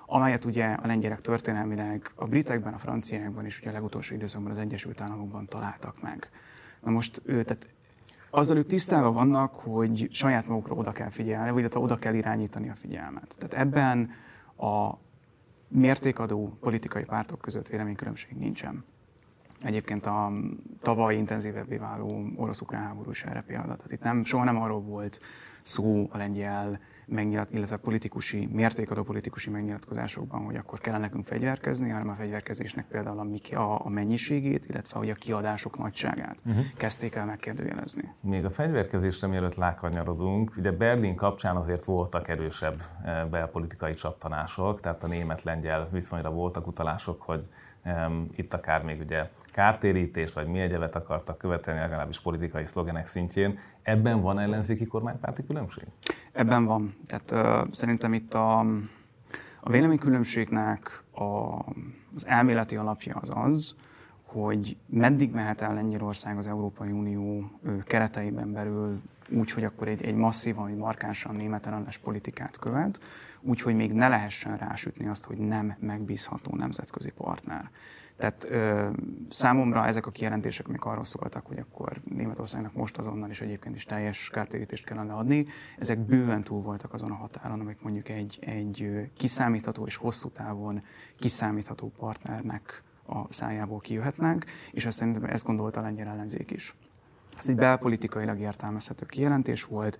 [0.07, 4.59] amelyet ugye a lengyelek történelmileg a britekben, a franciákban és ugye a legutolsó időszakban az
[4.59, 6.31] Egyesült Államokban találtak meg.
[6.83, 7.69] Na most tehát
[8.31, 12.75] azzal ők tisztában vannak, hogy saját magukra oda kell figyelni, vagy oda kell irányítani a
[12.75, 13.37] figyelmet.
[13.39, 14.11] Tehát ebben
[14.57, 15.05] a
[15.69, 18.85] mértékadó politikai pártok között véleménykülönbség nincsen.
[19.61, 20.33] Egyébként a
[20.81, 23.63] tavaly intenzívebbé váló orosz-ukrán háború is erre példa.
[23.63, 25.21] Tehát itt nem, soha nem arról volt
[25.61, 32.09] szó a lengyel megnyilat, illetve politikusi, mértékadó politikusi megnyilatkozásokban, hogy akkor kellene nekünk fegyverkezni, hanem
[32.09, 36.65] a fegyverkezésnek például a, a, a mennyiségét, illetve hogy a kiadások nagyságát uh-huh.
[36.77, 38.15] kezdték el megkérdőjelezni.
[38.21, 45.03] Még a fegyverkezésre mielőtt lákanyarodunk, ugye Berlin kapcsán azért voltak erősebb eh, belpolitikai csattanások, tehát
[45.03, 47.49] a német-lengyel viszonyra voltak utalások, hogy
[48.37, 53.59] itt akár még ugye kártérítés, vagy mi egyebet akartak követelni, legalábbis politikai szlogenek szintjén.
[53.83, 55.85] Ebben van ellenzéki kormánypárti különbség?
[56.33, 56.97] Ebben van.
[57.07, 58.59] Tehát uh, szerintem itt a,
[59.61, 61.25] a véleménykülönbségnek a,
[62.15, 63.77] az elméleti alapja az az,
[64.23, 67.51] hogy meddig mehet el Lengyelország az Európai Unió
[67.85, 73.01] kereteiben belül úgy, hogy akkor egy, egy masszívan, vagy markánsan német politikát követ,
[73.41, 77.71] úgyhogy még ne lehessen rásütni azt, hogy nem megbízható nemzetközi partner.
[78.17, 78.89] Tehát ö,
[79.29, 83.85] számomra ezek a kijelentések még arról szóltak, hogy akkor Németországnak most azonnal is egyébként is
[83.85, 85.47] teljes kártérítést kellene adni.
[85.79, 90.83] Ezek bőven túl voltak azon a határon, amik mondjuk egy, egy kiszámítható és hosszú távon
[91.19, 96.75] kiszámítható partnernek a szájából kijöhetnek, és azt szerintem ezt gondolta a lengyel ellenzék is.
[97.39, 99.99] Ez egy belpolitikailag értelmezhető kijelentés volt.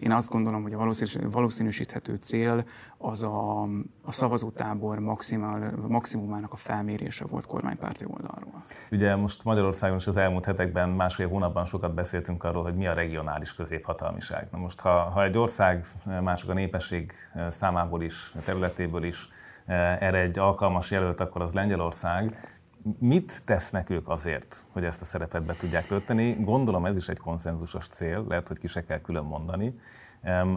[0.00, 0.88] Én azt gondolom, hogy a
[1.30, 2.64] valószínűsíthető cél
[2.98, 3.62] az a,
[4.02, 8.62] a szavazótábor maximál, maximumának a felmérése volt kormánypárti oldalról.
[8.90, 12.92] Ugye most Magyarországon is az elmúlt hetekben, másfél hónapban sokat beszéltünk arról, hogy mi a
[12.92, 14.48] regionális középhatalmiság.
[14.52, 15.86] Na most, ha, ha egy ország
[16.20, 17.12] mások a népesség
[17.48, 19.28] számából is, területéből is
[19.98, 22.48] erre egy alkalmas jelölt, akkor az Lengyelország
[22.98, 26.32] Mit tesznek ők azért, hogy ezt a szerepet be tudják tölteni?
[26.32, 29.72] Gondolom ez is egy konszenzusos cél, lehet, hogy ki se kell külön mondani.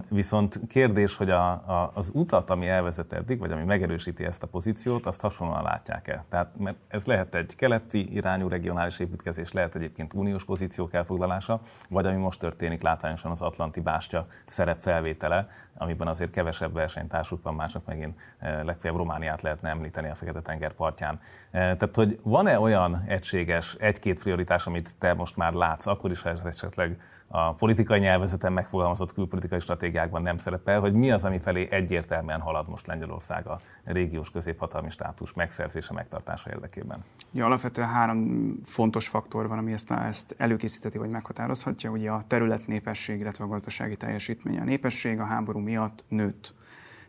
[0.09, 4.47] Viszont kérdés, hogy a, a, az utat, ami elvezet eddig, vagy ami megerősíti ezt a
[4.47, 6.23] pozíciót, azt hasonlóan látják-e?
[6.29, 12.05] Tehát mert ez lehet egy keleti irányú regionális építkezés, lehet egyébként uniós pozíciók elfoglalása, vagy
[12.05, 17.85] ami most történik látványosan az Atlanti bástya szerep felvétele, amiben azért kevesebb versenytársuk van, mások
[17.85, 21.19] megint eh, legfeljebb Romániát lehetne említeni a Fekete-tenger partján.
[21.51, 26.21] Eh, tehát, hogy van-e olyan egységes, egy-két prioritás, amit te most már látsz, akkor is,
[26.21, 26.99] ha ez esetleg
[27.31, 32.69] a politikai nyelvezeten megfogalmazott külpolitikai stratégiákban nem szerepel, hogy mi az, ami felé egyértelműen halad
[32.69, 37.03] most Lengyelország a régiós középhatalmi státus megszerzése, megtartása érdekében?
[37.31, 41.89] Ja, alapvetően három fontos faktor van, ami ezt, ezt előkészíteti vagy meghatározhatja.
[41.89, 44.59] Ugye a terület népesség, illetve a gazdasági teljesítmény.
[44.59, 46.53] A népesség a háború miatt nőtt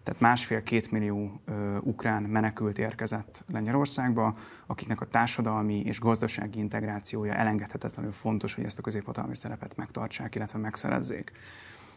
[0.02, 4.34] tehát másfél-két millió ö, ukrán menekült érkezett Lengyelországba,
[4.66, 10.58] akiknek a társadalmi és gazdasági integrációja elengedhetetlenül fontos, hogy ezt a középhatalmi szerepet megtartsák, illetve
[10.58, 11.32] megszerezzék.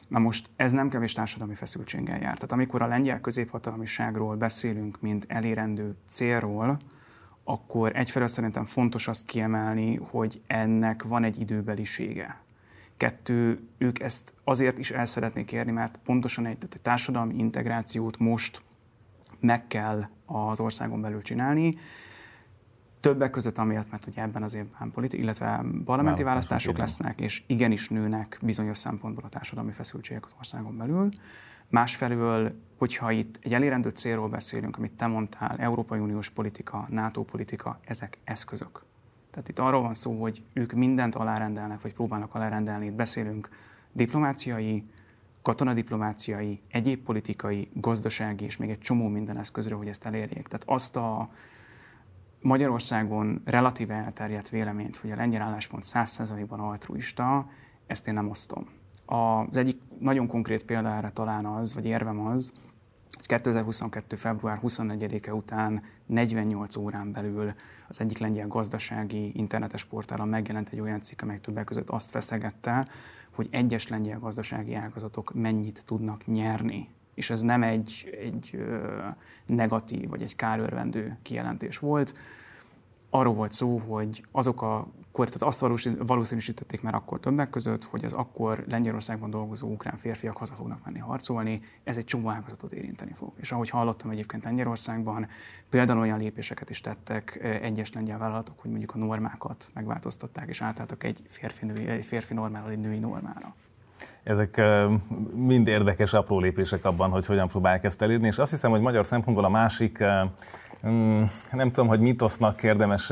[0.07, 2.33] Na most ez nem kevés társadalmi feszültséggel jár.
[2.33, 6.79] Tehát amikor a lengyel középhatalmiságról beszélünk, mint elérendő célról,
[7.43, 12.41] akkor egyfelől szerintem fontos azt kiemelni, hogy ennek van egy időbelisége
[12.97, 18.17] Kettő, ők ezt azért is el szeretnék érni, mert pontosan egy, tehát egy társadalmi integrációt
[18.17, 18.61] most
[19.39, 21.75] meg kell az országon belül csinálni,
[23.03, 27.89] Többek között amiatt, mert ugye ebben az évben politi- illetve parlamenti választások lesznek, és igenis
[27.89, 31.09] nőnek bizonyos szempontból a társadalmi feszültségek az országon belül.
[31.69, 37.79] Másfelől, hogyha itt egy elérendő célról beszélünk, amit te mondtál, Európai Uniós politika, NATO politika,
[37.85, 38.83] ezek eszközök.
[39.33, 42.85] Tehát itt arról van szó, hogy ők mindent alárendelnek, vagy próbálnak alárendelni.
[42.85, 43.49] Itt beszélünk
[43.91, 44.85] diplomáciai,
[45.41, 50.47] katonadiplomáciai, egyéb politikai, gazdasági és még egy csomó minden eszközről, hogy ezt elérjék.
[50.47, 51.29] Tehát azt a
[52.41, 57.49] Magyarországon relatíve elterjedt véleményt, hogy a lengyel álláspont 100%-ban altruista,
[57.87, 58.67] ezt én nem osztom.
[59.05, 62.53] Az egyik nagyon konkrét példa erre talán az, vagy érvem az,
[63.15, 64.15] hogy 2022.
[64.15, 67.53] február 24-e után 48 órán belül
[67.93, 72.87] az egyik lengyel gazdasági internetes portálon megjelent egy olyan cikk, amely többek között azt feszegette,
[73.31, 76.87] hogy egyes lengyel gazdasági ágazatok mennyit tudnak nyerni.
[77.13, 78.65] És ez nem egy, egy
[79.45, 82.13] negatív vagy egy kárörvendő kijelentés volt,
[83.13, 85.59] arról volt szó, hogy azok a tehát azt
[85.99, 90.99] valószínűsítették már akkor többek között, hogy az akkor Lengyelországban dolgozó ukrán férfiak haza fognak menni
[90.99, 93.31] harcolni, ez egy csomó ágazatot érinteni fog.
[93.35, 95.27] És ahogy hallottam egyébként Lengyelországban,
[95.69, 101.03] például olyan lépéseket is tettek egyes lengyel vállalatok, hogy mondjuk a normákat megváltoztatták, és átálltak
[101.03, 103.55] egy férfi, női, egy férfi normára egy női normára.
[104.23, 104.61] Ezek
[105.35, 109.05] mind érdekes apró lépések abban, hogy hogyan próbálják ezt elérni, és azt hiszem, hogy magyar
[109.05, 110.03] szempontból a másik
[111.51, 113.11] nem tudom, hogy mitosznak érdemes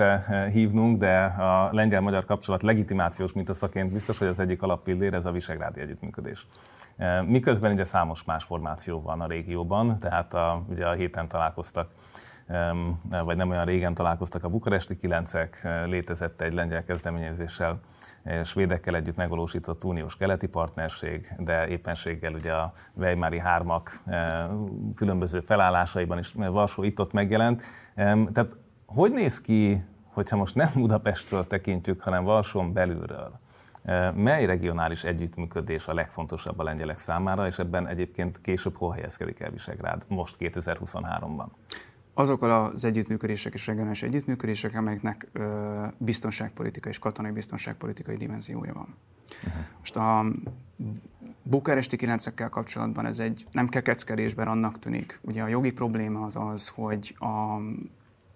[0.52, 5.80] hívnunk, de a lengyel-magyar kapcsolat legitimációs mitoszaként biztos, hogy az egyik alappillér ez a visegrádi
[5.80, 6.48] együttműködés.
[6.98, 11.90] E, miközben ugye számos más formáció van a régióban, tehát a, ugye a héten találkoztak
[13.24, 17.78] vagy nem olyan régen találkoztak a bukaresti kilencek, létezett egy lengyel kezdeményezéssel,
[18.44, 24.04] svédekkel együtt megvalósított uniós keleti partnerség, de éppenséggel ugye a Weimári hármak
[24.96, 27.64] különböző felállásaiban is Varsó itt-ott megjelent.
[27.96, 29.84] Tehát hogy néz ki,
[30.14, 33.40] hogyha most nem Budapestről tekintjük, hanem Varsón belülről?
[34.16, 39.50] Mely regionális együttműködés a legfontosabb a lengyelek számára, és ebben egyébként később hol helyezkedik el
[39.52, 41.46] Visegrád most 2023-ban?
[42.14, 48.96] Azok az együttműködések és regionális együttműködések, amelyeknek ö, biztonságpolitikai és katonai biztonságpolitikai dimenziója van.
[49.44, 49.62] Uh-huh.
[49.80, 50.26] Most a
[51.44, 55.20] bukaresti kilencekkel kapcsolatban ez egy nem kekeckedésben annak tűnik.
[55.22, 57.56] Ugye a jogi probléma az az, hogy a,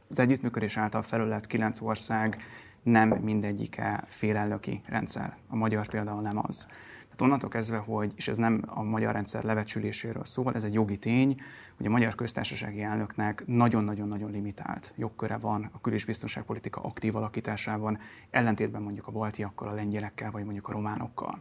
[0.10, 2.38] az együttműködés által felület kilenc ország
[2.84, 5.38] nem mindegyike félelnöki rendszer.
[5.48, 6.68] A magyar például nem az.
[7.04, 10.98] Tehát onnantól kezdve, hogy, és ez nem a magyar rendszer levecsüléséről szól, ez egy jogi
[10.98, 11.42] tény,
[11.78, 18.00] hogy a magyar köztársasági elnöknek nagyon-nagyon-nagyon limitált jogköre van a kül- és biztonságpolitika aktív alakításában,
[18.30, 21.40] ellentétben mondjuk a baltiakkal, a lengyelekkel, vagy mondjuk a románokkal.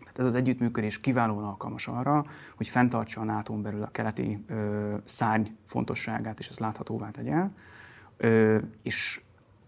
[0.00, 2.24] Tehát ez az együttműködés kiválóan alkalmas arra,
[2.56, 7.46] hogy fenntartsa a nato belül a keleti ö, szárny fontosságát, és ezt láthatóvá tegye.
[8.16, 9.20] Ö, és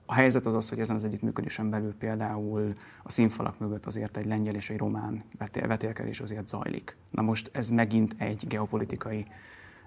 [0.06, 4.26] a helyzet az az, hogy ezen az együttműködésen belül például a színfalak mögött azért egy
[4.26, 6.96] lengyel és egy román vetélkedés azért zajlik.
[7.10, 9.26] Na most ez megint egy geopolitikai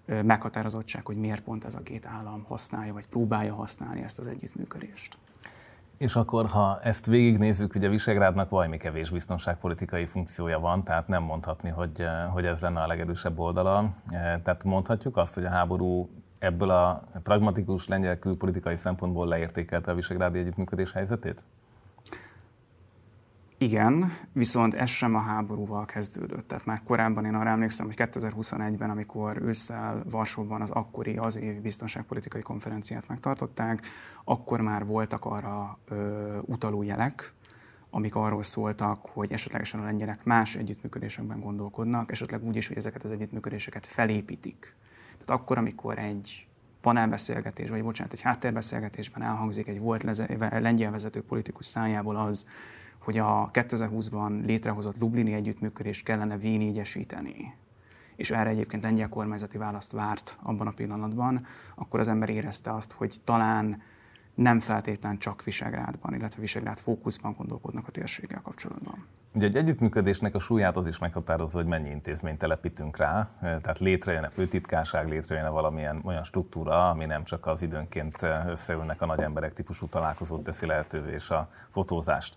[0.06, 5.18] meghatározottság, hogy miért pont ez a két állam használja, vagy próbálja használni ezt az együttműködést.
[5.98, 11.70] És akkor, ha ezt végignézzük, ugye Visegrádnak valami kevés biztonságpolitikai funkciója van, tehát nem mondhatni,
[11.70, 13.94] hogy, hogy ez lenne a legerősebb oldala.
[14.44, 20.40] Tehát mondhatjuk azt, hogy a háború ebből a pragmatikus lengyel külpolitikai szempontból leértékelte a visegrádi
[20.40, 21.44] együttműködés helyzetét?
[23.66, 26.48] Igen, viszont ez sem a háborúval kezdődött.
[26.48, 31.60] Tehát már korábban én arra emlékszem, hogy 2021-ben, amikor ősszel Varsóban az akkori az évi
[31.60, 33.86] biztonságpolitikai konferenciát megtartották,
[34.24, 37.34] akkor már voltak arra ö, utaló jelek,
[37.90, 43.04] amik arról szóltak, hogy esetlegesen a lengyelek más együttműködésekben gondolkodnak, esetleg úgy is, hogy ezeket
[43.04, 44.76] az együttműködéseket felépítik
[45.26, 46.48] tehát akkor, amikor egy
[46.82, 52.48] panelbeszélgetés, vagy bocsánat, egy háttérbeszélgetésben elhangzik egy volt leze, lengyel vezető politikus szájából az,
[53.06, 57.36] hogy a 2020-ban létrehozott Lublini együttműködést kellene V4-esíteni,
[58.16, 61.46] és erre egyébként lengyel kormányzati választ várt abban a pillanatban,
[61.76, 63.82] akkor az ember érezte azt, hogy talán
[64.34, 69.06] nem feltétlen csak Visegrádban, illetve Visegrád fókuszban gondolkodnak a térséggel kapcsolatban.
[69.36, 74.30] Ugye egy együttműködésnek a súlyát az is meghatározza, hogy mennyi intézményt telepítünk rá, tehát létrejön-e
[74.30, 79.88] főtitkárság, létrejön-e valamilyen olyan struktúra, ami nem csak az időnként összeülnek a nagy emberek típusú
[79.88, 82.36] találkozót teszi lehetővé, és a fotózást.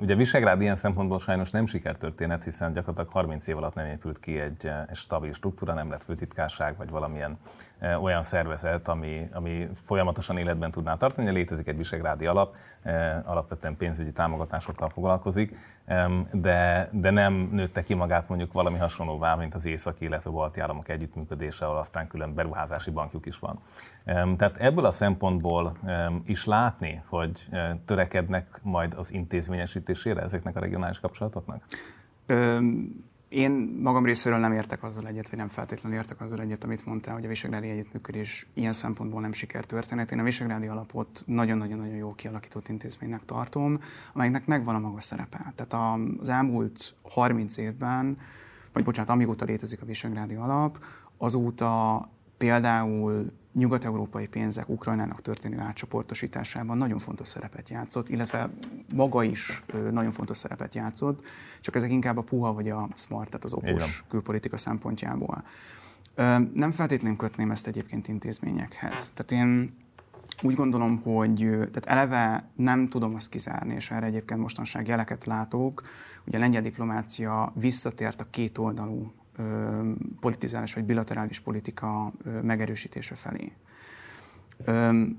[0.00, 4.40] Ugye Visegrád ilyen szempontból sajnos nem sikertörténet, hiszen gyakorlatilag 30 év alatt nem épült ki
[4.40, 7.38] egy stabil struktúra, nem lett főtitkárság, vagy valamilyen
[8.00, 11.30] olyan szervezet, ami, ami folyamatosan életben tudná tartani.
[11.30, 12.56] Létezik egy Visegrádi alap,
[13.24, 15.56] alapvetően pénzügyi támogatásokkal foglalkozik
[16.32, 20.88] de, de nem nőtte ki magát mondjuk valami hasonlóvá, mint az északi, illetve balti államok
[20.88, 23.58] együttműködése, ahol aztán külön beruházási bankjuk is van.
[24.36, 25.76] Tehát ebből a szempontból
[26.26, 27.48] is látni, hogy
[27.84, 31.62] törekednek majd az intézményesítésére ezeknek a regionális kapcsolatoknak?
[33.34, 33.50] Én
[33.82, 37.24] magam részéről nem értek azzal egyet, vagy nem feltétlenül értek azzal egyet, amit mondtál, hogy
[37.24, 40.12] a Visegrádi Együttműködés ilyen szempontból nem sikertörténet.
[40.12, 43.80] Én a Visegrádi alapot nagyon-nagyon-nagyon jó kialakított intézménynek tartom,
[44.12, 45.52] amelynek megvan a maga szerepe.
[45.54, 48.18] Tehát az elmúlt 30 évben,
[48.72, 50.78] vagy bocsánat, amióta létezik a Visegrádi alap,
[51.16, 58.50] azóta például nyugat-európai pénzek Ukrajnának történő átcsoportosításában nagyon fontos szerepet játszott, illetve
[58.94, 61.22] maga is nagyon fontos szerepet játszott,
[61.60, 65.44] csak ezek inkább a puha vagy a smart, tehát az okos külpolitika szempontjából.
[66.54, 69.12] Nem feltétlenül kötném ezt egyébként intézményekhez.
[69.14, 69.76] Tehát én
[70.42, 75.82] úgy gondolom, hogy tehát eleve nem tudom azt kizárni, és erre egyébként mostanság jeleket látok,
[76.24, 79.12] hogy a lengyel diplomácia visszatért a kétoldalú
[80.20, 82.12] politizálás vagy bilaterális politika
[82.42, 83.52] megerősítése felé.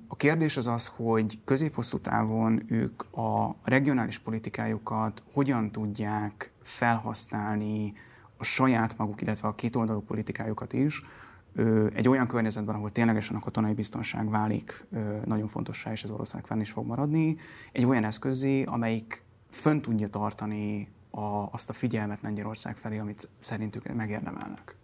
[0.08, 7.94] A kérdés az az, hogy középhosszú távon ők a regionális politikájukat hogyan tudják felhasználni
[8.38, 11.02] a saját maguk, illetve a kétoldalú politikájukat is,
[11.94, 14.86] egy olyan környezetben, ahol ténylegesen a katonai biztonság válik
[15.26, 17.38] nagyon fontossá, és az ország fenn is fog maradni,
[17.72, 23.94] egy olyan eszközé, amelyik fönn tudja tartani a, azt a figyelmet Lengyelország felé, amit szerintük
[23.94, 24.76] megérdemelnek.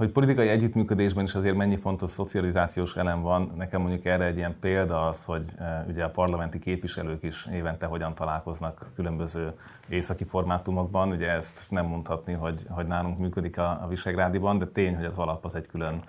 [0.00, 4.56] Hogy politikai együttműködésben is azért mennyi fontos szocializációs elem van, nekem mondjuk erre egy ilyen
[4.60, 9.52] példa az, hogy e, ugye a parlamenti képviselők is évente hogyan találkoznak különböző
[9.88, 11.10] északi formátumokban.
[11.10, 15.18] Ugye ezt nem mondhatni, hogy, hogy nálunk működik a, a Visegrádiban, de tény, hogy az
[15.18, 16.02] alap az egy külön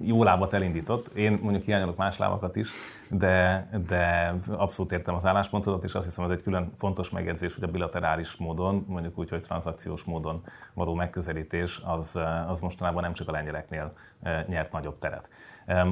[0.00, 1.08] jó lábat elindított.
[1.08, 2.70] Én mondjuk hiányolok más lábakat is,
[3.10, 7.64] de, de abszolút értem az álláspontodat, és azt hiszem, hogy egy külön fontos megjegyzés, hogy
[7.64, 10.42] a bilaterális módon, mondjuk úgy, hogy tranzakciós módon
[10.74, 13.92] való megközelítés, az, az mostanában nem csak a lengyeleknél
[14.46, 15.28] nyert nagyobb teret.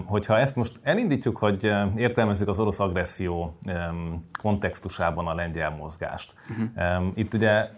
[0.06, 3.58] Hogyha ezt most elindítjuk, hogy értelmezzük az orosz agresszió
[4.42, 6.34] kontextusában a lengyel mozgást.
[6.50, 7.06] Uh-huh.
[7.14, 7.68] Itt ugye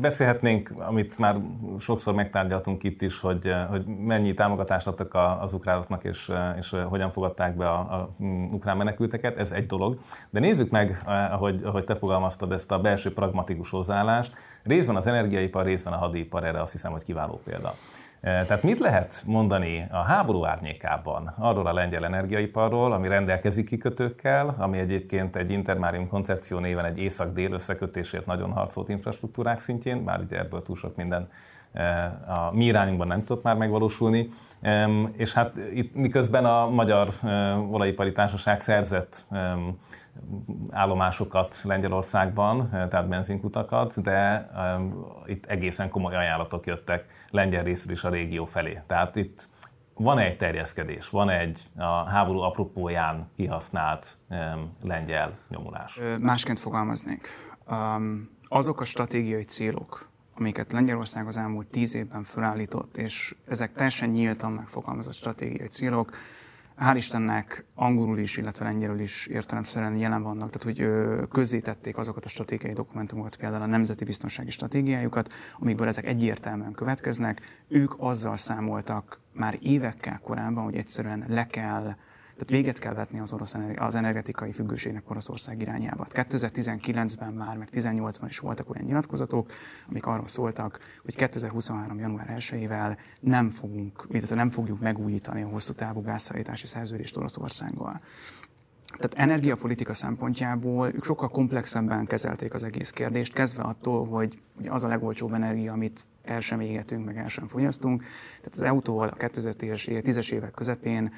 [0.00, 1.36] beszélhetnénk, amit már
[1.78, 7.56] sokszor megtárgyaltunk itt is, hogy, hogy mennyi támogatást adtak az ukránoknak, és, és hogyan fogadták
[7.56, 8.10] be a, a
[8.52, 9.98] ukrán menekülteket, ez egy dolog.
[10.30, 14.36] De nézzük meg, ahogy, ahogy te fogalmaztad, ezt a belső pragmatikus hozzáállást.
[14.62, 17.74] Részben az energiaipar, részben a hadipar, erre azt hiszem, hogy kiváló példa.
[18.20, 24.54] Eh, tehát mit lehet mondani a háború árnyékában arról a lengyel energiaiparról, ami rendelkezik kikötőkkel,
[24.58, 30.38] ami egyébként egy intermárium koncepció néven egy észak-dél összekötésért nagyon harcolt infrastruktúrák szintjén, bár ugye
[30.38, 31.28] ebből túl sok minden
[32.26, 34.30] a mi irányunkban nem tudott már megvalósulni,
[35.16, 39.26] és hát itt miközben a Magyar eh, Olajipari Társaság szerzett
[40.70, 44.48] állomásokat Lengyelországban, tehát benzinkutakat, de
[45.26, 48.82] itt egészen komoly ajánlatok jöttek lengyel részről is a régió felé.
[48.86, 49.48] Tehát itt
[49.94, 56.00] van egy terjeszkedés, van egy a háború apropóján kihasznált um, lengyel nyomulás.
[56.20, 57.28] Másként fogalmaznék.
[57.70, 60.07] Um, azok a stratégiai célok,
[60.38, 66.10] amiket Lengyelország az elmúlt tíz évben felállított, és ezek teljesen nyíltan megfogalmazott stratégiai célok,
[66.78, 72.28] hál' Istennek angolul is, illetve lengyelül is értelemszerűen jelen vannak, tehát hogy közzétették azokat a
[72.28, 77.62] stratégiai dokumentumokat, például a nemzeti biztonsági stratégiájukat, amikből ezek egyértelműen következnek.
[77.68, 81.94] Ők azzal számoltak már évekkel korábban, hogy egyszerűen le kell
[82.38, 86.06] tehát véget kell vetni az, orosz, az energetikai függőségnek Oroszország irányába.
[86.10, 89.50] 2019-ben már, meg 2018-ban is voltak olyan nyilatkozatok,
[89.88, 91.98] amik arról szóltak, hogy 2023.
[91.98, 98.00] január 1-ével nem fogunk, illetve nem fogjuk megújítani a hosszú távú gázszállítási szerződést Oroszországgal.
[98.96, 104.88] Tehát energiapolitika szempontjából ők sokkal komplexebben kezelték az egész kérdést, kezdve attól, hogy az a
[104.88, 108.02] legolcsóbb energia, amit el sem égetünk, meg el sem fogyasztunk.
[108.36, 111.12] Tehát az EU-tól a 2010-es évek közepén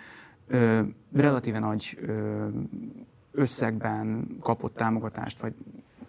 [0.51, 0.81] ö,
[1.13, 2.47] relatíve nagy ö,
[3.33, 5.55] összegben kapott támogatást, vagy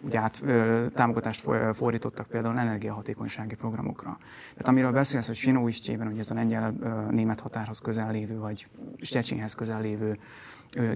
[0.02, 4.18] ugye át, ö, támogatást fordítottak például energiahatékonysági programokra.
[4.50, 8.66] Tehát amiről beszélsz, hogy Svinóistjében, hogy ez a lengyel-német határhoz közel lévő, vagy
[8.98, 10.18] Stecsinhez közel lévő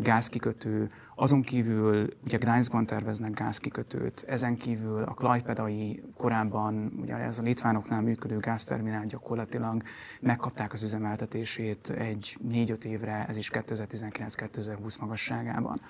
[0.01, 7.43] gázkikötő, azon kívül ugye Gdańskban terveznek gázkikötőt, ezen kívül a Klajpedai korábban, ugye ez a
[7.43, 9.83] litvánoknál működő gázterminál gyakorlatilag
[10.21, 15.81] megkapták az üzemeltetését egy négy-öt évre, ez is 2019-2020 magasságában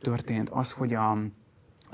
[0.00, 0.50] történt.
[0.50, 1.18] Az, hogy a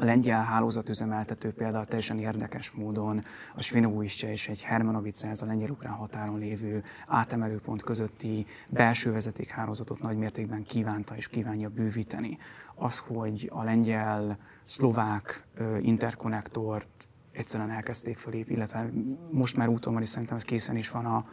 [0.03, 3.25] a lengyel hálózatüzemeltető például teljesen érdekes módon
[3.55, 10.63] a Svinoujistje és egy Hermanovice, ez a lengyel-ukrán határon lévő átemelőpont közötti belső vezetékhálózatot nagymértékben
[10.63, 12.39] kívánta és kívánja bővíteni.
[12.75, 15.47] Az, hogy a lengyel-szlovák
[15.81, 18.91] interkonnektort egyszerűen elkezdték felépíteni, illetve
[19.31, 21.27] most már úton van, és szerintem ez készen is van a,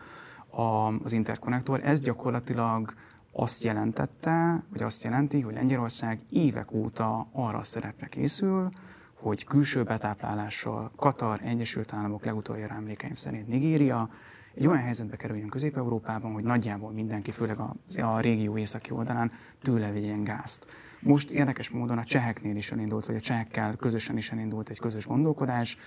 [0.62, 1.82] a, az interkonnektor.
[1.84, 2.94] Ez gyakorlatilag
[3.40, 8.70] azt jelentette, vagy azt jelenti, hogy Lengyelország évek óta arra a szerepre készül,
[9.14, 14.10] hogy külső betáplálással Katar, Egyesült Államok, legutoljára emlékeim szerint Nigéria,
[14.56, 19.32] egy olyan helyzetbe kerüljön Közép-Európában, hogy nagyjából mindenki, főleg a, a régió északi oldalán
[19.62, 20.68] tőle vigyen gázt.
[21.00, 25.06] Most érdekes módon a cseheknél is elindult, vagy a csehekkel közösen is elindult egy közös
[25.08, 25.78] gondolkodás.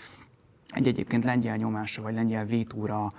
[0.68, 3.12] Egy egyébként lengyel nyomásra, vagy lengyel vétúra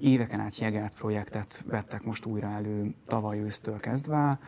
[0.00, 4.38] éveken át jegelt projektet vettek most újra elő tavaly ősztől kezdve,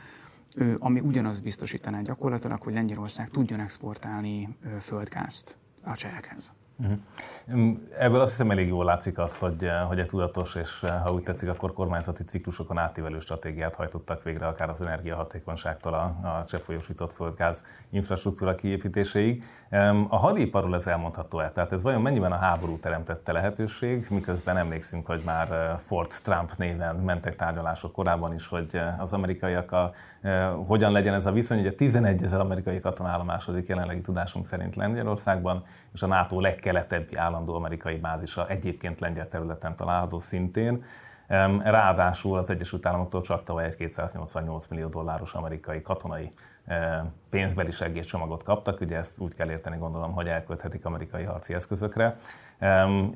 [0.79, 6.53] ami ugyanaz biztosítaná gyakorlatilag, hogy Lengyelország tudjon exportálni földgázt a csehekhez.
[6.81, 6.99] Uh-huh.
[7.99, 11.12] Ebből azt hiszem elég jól látszik az, hogy, eh, hogy egy tudatos és eh, ha
[11.12, 16.05] úgy tetszik, akkor kormányzati ciklusokon átívelő stratégiát hajtottak végre, akár az energiahatékonyságtól a,
[16.39, 19.45] a cseppfolyósított földgáz infrastruktúra kiépítéséig.
[20.09, 21.51] A hadiparról ez elmondható-e?
[21.51, 26.53] Tehát ez vajon mennyiben a háború teremtette lehetőség, miközben emlékszünk, hogy már eh, Ford Trump
[26.57, 29.93] néven mentek tárgyalások korábban is, hogy az amerikaiak a,
[30.66, 31.59] hogyan legyen ez a viszony.
[31.59, 35.62] Ugye 11 ezer amerikai katona állomásodik jelenlegi tudásunk szerint Lengyelországban,
[35.93, 40.85] és a NATO legkeletebbi állandó amerikai bázisa egyébként lengyel területen található szintén.
[41.62, 46.31] Ráadásul az Egyesült Államoktól csak tavaly egy 288 millió dolláros amerikai katonai
[47.31, 52.16] pénzbeli segélycsomagot kaptak, ugye ezt úgy kell érteni gondolom, hogy elkölthetik amerikai harci eszközökre,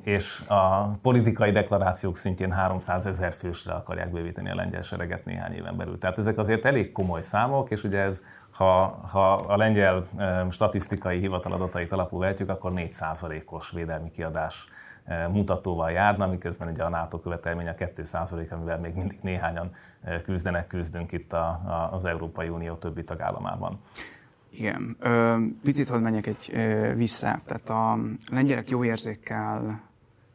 [0.03, 5.77] és a politikai deklarációk szintjén 300 ezer fősre akarják bővíteni a lengyel sereget néhány éven
[5.77, 5.97] belül.
[5.97, 8.23] Tehát ezek azért elég komoly számok, és ugye ez,
[8.53, 10.03] ha, ha a lengyel
[10.49, 14.67] statisztikai hivatal adatait alapul vehetjük, akkor 4%-os védelmi kiadás
[15.31, 18.03] mutatóval járna, miközben ugye a NATO követelmény a 2
[18.49, 19.69] amivel még mindig néhányan
[20.01, 23.79] eh, küzdenek, küzdünk itt a, a, az Európai Unió többi tagállamában.
[24.49, 24.97] Igen.
[25.63, 26.51] Picit hogy menjek egy
[26.95, 27.39] vissza.
[27.45, 27.99] Tehát a
[28.31, 29.81] lengyelek jó érzékkel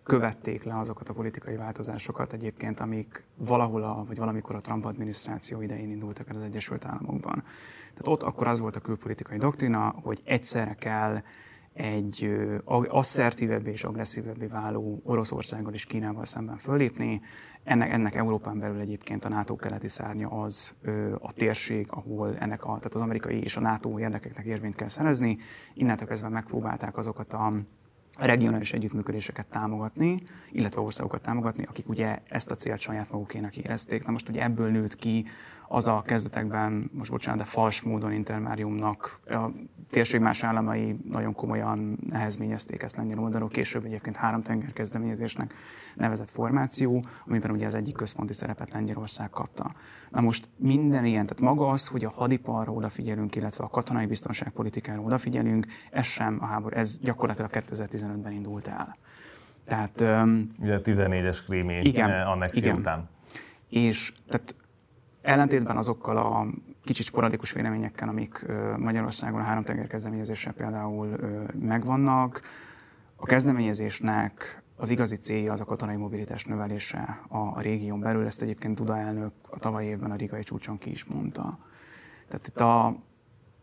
[0.08, 5.60] követték le azokat a politikai változásokat egyébként, amik valahol, a, vagy valamikor a Trump adminisztráció
[5.60, 7.42] idején indultak el az Egyesült Államokban.
[7.94, 11.22] Tehát ott akkor az volt a külpolitikai doktrina, hogy egyszerre kell
[11.78, 12.30] egy
[12.88, 17.20] asszertívebbé és agresszívebbé váló Oroszországgal és Kínával szemben fölépni.
[17.64, 20.74] Ennek, ennek Európán belül egyébként a NATO keleti szárnya az
[21.18, 25.36] a térség, ahol ennek a, tehát az amerikai és a NATO érdekeknek érvényt kell szerezni.
[25.74, 27.52] Innentől kezdve megpróbálták azokat a
[28.16, 34.04] regionális együttműködéseket támogatni, illetve országokat támogatni, akik ugye ezt a célt saját magukének érezték.
[34.04, 35.26] Na most ugye ebből nőtt ki
[35.68, 39.50] az a kezdetekben, most bocsánat, de fals módon intermáriumnak a
[39.90, 45.54] térség más államai nagyon komolyan nehezményezték ezt lengyel oldalról, később egyébként három tenger kezdeményezésnek
[45.94, 49.74] nevezett formáció, amiben ugye az egyik központi szerepet Lengyelország kapta.
[50.10, 55.00] Na most minden ilyen, tehát maga az, hogy a hadiparra odafigyelünk, illetve a katonai biztonságpolitikára
[55.00, 58.96] odafigyelünk, ez sem a háború, ez gyakorlatilag 2015-ben indult el.
[59.64, 60.00] Tehát,
[60.60, 63.08] Ugye 14-es krími igen, annexió után.
[63.68, 64.54] És tehát
[65.22, 66.46] Ellentétben azokkal a
[66.84, 68.46] kicsit sporadikus véleményekkel, amik
[68.76, 71.16] Magyarországon a háromtenger kezdeményezésre például
[71.58, 72.42] megvannak,
[73.16, 78.24] a kezdeményezésnek az igazi célja az a katonai mobilitás növelése a, régión belül.
[78.24, 81.58] Ezt egyébként Duda elnök a tavalyi évben a Rigai csúcson ki is mondta.
[82.28, 82.96] Tehát itt a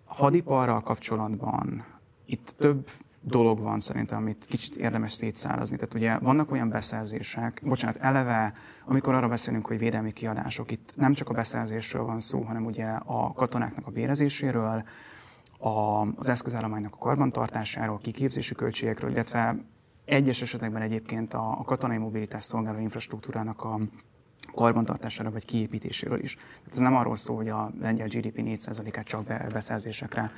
[0.05, 1.85] hadiparral kapcsolatban
[2.25, 2.87] itt több
[3.27, 5.75] dolog van szerintem, amit kicsit érdemes szétszárazni.
[5.75, 8.53] Tehát ugye vannak olyan beszerzések, bocsánat, eleve,
[8.85, 12.85] amikor arra beszélünk, hogy védelmi kiadások, itt nem csak a beszerzésről van szó, hanem ugye
[13.05, 14.83] a katonáknak a bérezéséről,
[15.59, 19.55] a, az eszközállománynak a karbantartásáról, kiképzési költségekről, illetve
[20.05, 23.79] egyes esetekben egyébként a, a katonai mobilitás szolgáló infrastruktúrának a
[24.53, 26.35] karbantartására vagy kiépítéséről is.
[26.35, 30.31] Tehát ez nem arról szól, hogy a lengyel GDP 4%-át csak beszerzésekre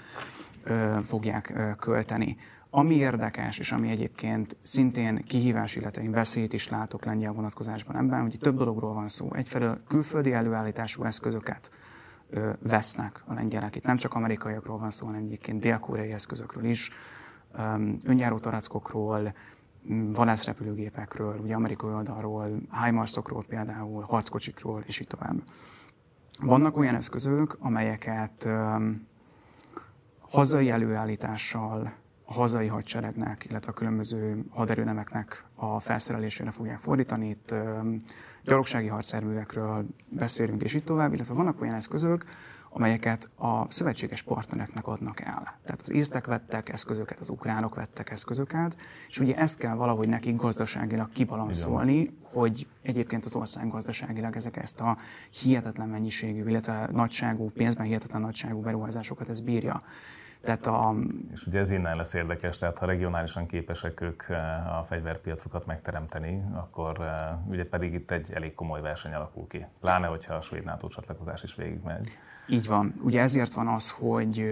[1.04, 2.38] fogják költeni.
[2.70, 8.22] Ami érdekes, és ami egyébként szintén kihívás, illetve én veszélyt is látok lengyel vonatkozásban ebben,
[8.22, 9.34] hogy több dologról van szó.
[9.34, 11.72] Egyfelől külföldi előállítású eszközöket
[12.30, 13.76] ö, vesznek a lengyelek.
[13.76, 16.92] Itt nem csak amerikaiakról van szó, hanem egyébként dél-koreai eszközökről is,
[18.04, 19.34] önjáró tarackokról,
[20.14, 25.44] vadászrepülőgépekről, ugye amerikai oldalról, HIMARS-okról például, harckocsikról, és így tovább.
[26.40, 28.76] Vannak olyan eszközök, amelyeket ö,
[30.20, 31.94] hazai előállítással
[32.30, 37.30] a hazai hadseregnek, illetve a különböző haderőnemeknek a felszerelésére fogják fordítani.
[37.30, 37.54] Itt
[38.44, 42.26] gyalogsági hadszerművekről beszélünk, és így tovább, illetve vannak olyan eszközök,
[42.70, 45.58] amelyeket a szövetséges partnereknek adnak el.
[45.64, 50.36] Tehát az észtek vettek eszközöket, az ukránok vettek eszközöket, és ugye ezt kell valahogy nekik
[50.36, 54.98] gazdaságilag kibalanszolni, hogy egyébként az ország gazdaságilag ezek ezt a
[55.42, 59.82] hihetetlen mennyiségű, illetve nagyságú, pénzben hihetetlen nagyságú beruházásokat ez bírja.
[60.48, 60.96] Tehát a...
[61.32, 64.24] És ugye ez innen lesz érdekes, tehát ha regionálisan képesek ők
[64.80, 67.00] a fegyverpiacokat megteremteni, akkor
[67.48, 69.66] ugye pedig itt egy elég komoly verseny alakul ki.
[69.80, 72.12] Pláne, hogyha a svéd NATO csatlakozás is végigmegy.
[72.48, 72.94] Így van.
[73.04, 74.46] Ugye ezért van az, hogy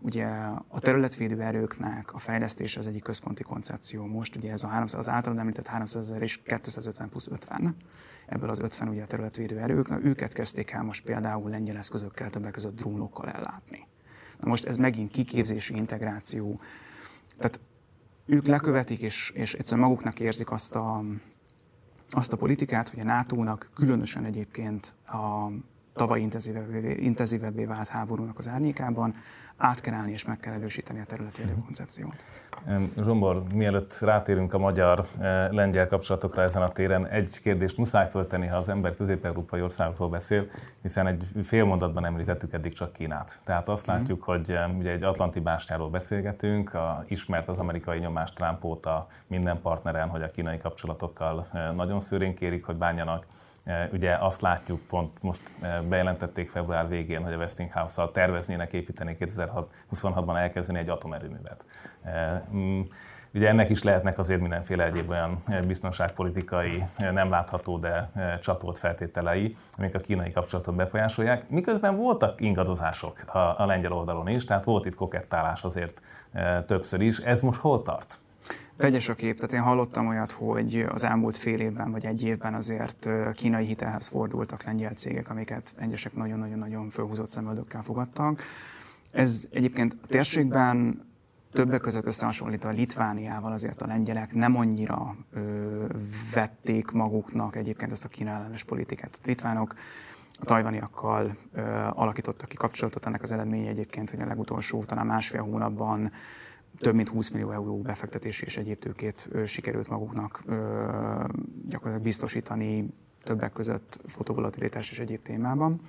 [0.00, 0.26] ugye
[0.68, 4.06] a területvédő erőknek a fejlesztés az egyik központi koncepció.
[4.06, 7.76] Most ugye ez a 300, az általán említett 300 ezer és 250 plusz 50
[8.26, 12.30] ebből az 50 ugye a területvédő erők, na, őket kezdték el most például lengyel eszközökkel,
[12.30, 13.86] többek között drónokkal ellátni.
[14.40, 16.60] Na most ez megint kiképzési integráció.
[17.36, 17.60] Tehát
[18.26, 21.04] ők lekövetik, és, és egyszerűen maguknak érzik azt a,
[22.10, 25.50] azt a politikát, hogy a NATO-nak különösen egyébként a
[25.98, 29.14] tavaly intenzívebbé, intenzívebbé vált háborúnak az árnyékában
[29.58, 32.14] át kell állni és meg kell erősíteni a területi koncepciót.
[33.02, 38.56] Zsombor, mielőtt rátérünk a magyar-lengyel eh, kapcsolatokra ezen a téren, egy kérdést muszáj föltenni, ha
[38.56, 40.46] az ember közép-európai országokról beszél,
[40.82, 43.40] hiszen egy fél mondatban említettük eddig csak Kínát.
[43.44, 43.96] Tehát azt mhm.
[43.96, 49.60] látjuk, hogy ugye egy atlanti bástyáról beszélgetünk, a, ismert az amerikai nyomás Trump óta minden
[49.60, 53.26] partneren, hogy a kínai kapcsolatokkal eh, nagyon szőrén kérik, hogy bánjanak
[53.92, 55.42] ugye azt látjuk, pont most
[55.88, 61.64] bejelentették február végén, hogy a Westinghouse-szal terveznének építeni 2026-ban elkezdeni egy atomerőművet.
[62.54, 62.80] Mm,
[63.34, 68.10] ugye ennek is lehetnek azért mindenféle egyéb olyan biztonságpolitikai, nem látható, de
[68.40, 71.50] csatolt feltételei, amik a kínai kapcsolatot befolyásolják.
[71.50, 76.02] Miközben voltak ingadozások a, a lengyel oldalon is, tehát volt itt kokettálás azért
[76.66, 77.18] többször is.
[77.18, 78.18] Ez most hol tart?
[78.78, 82.54] Vegyes a kép, tehát én hallottam olyat, hogy az elmúlt fél évben vagy egy évben
[82.54, 88.42] azért kínai hitelhez fordultak lengyel cégek, amiket egyesek nagyon-nagyon-nagyon fölhúzott szemöldökkel fogadtak.
[89.10, 91.06] Ez egyébként a térségben
[91.52, 95.84] többek között összehasonlítva Litvániával azért a lengyelek nem annyira ö,
[96.34, 99.10] vették maguknak egyébként ezt a Kína ellenes politikát.
[99.12, 99.74] A litvánok
[100.40, 101.60] a tajvaniakkal ö,
[101.90, 106.12] alakítottak ki kapcsolatot, ennek az eredménye egyébként, hogy a legutolsó talán másfél hónapban
[106.78, 110.42] több mint 20 millió euró befektetési és egyéb tőkét sikerült maguknak
[111.68, 112.88] gyakorlatilag biztosítani
[113.22, 115.80] többek között fotovolatilitás és egyéb témában.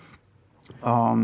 [0.79, 1.17] A,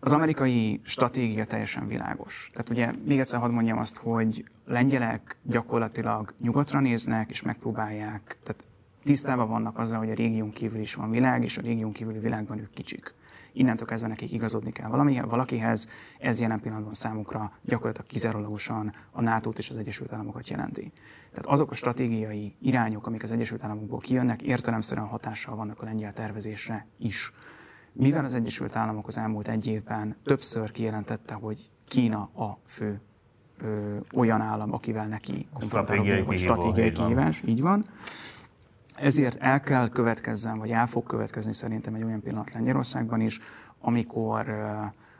[0.00, 2.50] az amerikai stratégia teljesen világos.
[2.52, 8.64] Tehát ugye még egyszer hadd mondjam azt, hogy lengyelek gyakorlatilag nyugatra néznek és megpróbálják, tehát
[9.04, 12.58] tisztában vannak azzal, hogy a régión kívül is van világ, és a régión kívüli világban
[12.58, 13.14] ők kicsik
[13.56, 15.88] innentől kezdve nekik igazodni kell valami, valakihez,
[16.18, 20.92] ez jelen pillanatban számukra gyakorlatilag kizárólagosan a nato és az Egyesült Államokat jelenti.
[21.30, 26.12] Tehát azok a stratégiai irányok, amik az Egyesült Államokból kijönnek, értelemszerűen hatással vannak a lengyel
[26.12, 27.32] tervezésre is.
[27.92, 33.00] Mivel az Egyesült Államok az elmúlt egy évben többször kijelentette, hogy Kína a fő
[33.58, 37.84] ö, olyan állam, akivel neki stratégiai, stratégiai kihívás, így van.
[38.96, 43.40] Ezért el kell következzen, vagy el fog következni szerintem egy olyan pillanat Lengyelországban is,
[43.80, 44.48] amikor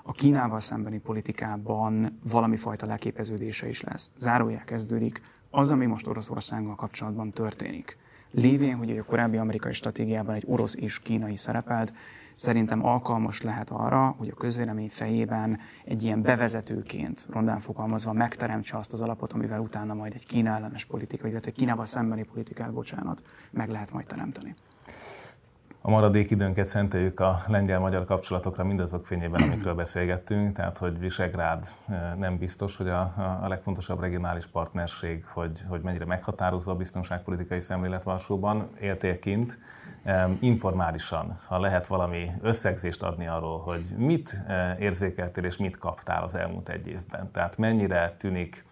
[0.02, 4.10] a Kínával szembeni politikában valami fajta leképeződése is lesz.
[4.16, 5.20] Zárójel kezdődik
[5.50, 7.96] az, ami most Oroszországgal kapcsolatban történik.
[8.30, 11.92] Lévén, hogy a korábbi amerikai stratégiában egy orosz és kínai szerepelt,
[12.36, 18.92] szerintem alkalmas lehet arra, hogy a közvélemény fejében egy ilyen bevezetőként, rondán fogalmazva, megteremtse azt
[18.92, 23.70] az alapot, amivel utána majd egy Kína ellenes politika, illetve Kínával szembeni politikát, bocsánat, meg
[23.70, 24.54] lehet majd teremteni.
[25.80, 32.14] A maradék időnket szenteljük a lengyel-magyar kapcsolatokra mindazok fényében, amikről beszélgettünk, tehát hogy Visegrád eh,
[32.16, 33.00] nem biztos, hogy a,
[33.42, 39.58] a legfontosabb regionális partnerség, hogy, hogy mennyire meghatározó a biztonságpolitikai szemlélet Varsóban, éltél kint,
[40.40, 46.34] informálisan, ha lehet valami összegzést adni arról, hogy mit eh, érzékeltél és mit kaptál az
[46.34, 47.30] elmúlt egy évben.
[47.30, 48.64] Tehát mennyire tűnik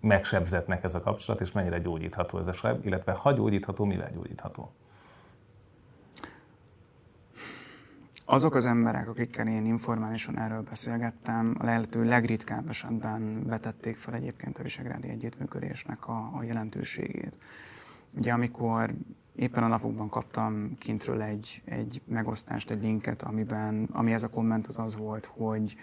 [0.00, 4.72] megsebzetnek ez a kapcsolat, és mennyire gyógyítható ez a seb, illetve ha gyógyítható, mivel gyógyítható?
[8.24, 14.58] Azok az emberek, akikkel én informálisan erről beszélgettem, a lehető legritkább esetben vetették fel egyébként
[14.58, 17.38] a Visegrádi Együttműködésnek a, a jelentőségét.
[18.16, 18.94] Ugye amikor
[19.36, 24.66] éppen a napokban kaptam kintről egy, egy megosztást, egy linket, amiben, ami ez a komment
[24.66, 25.76] az az volt, hogy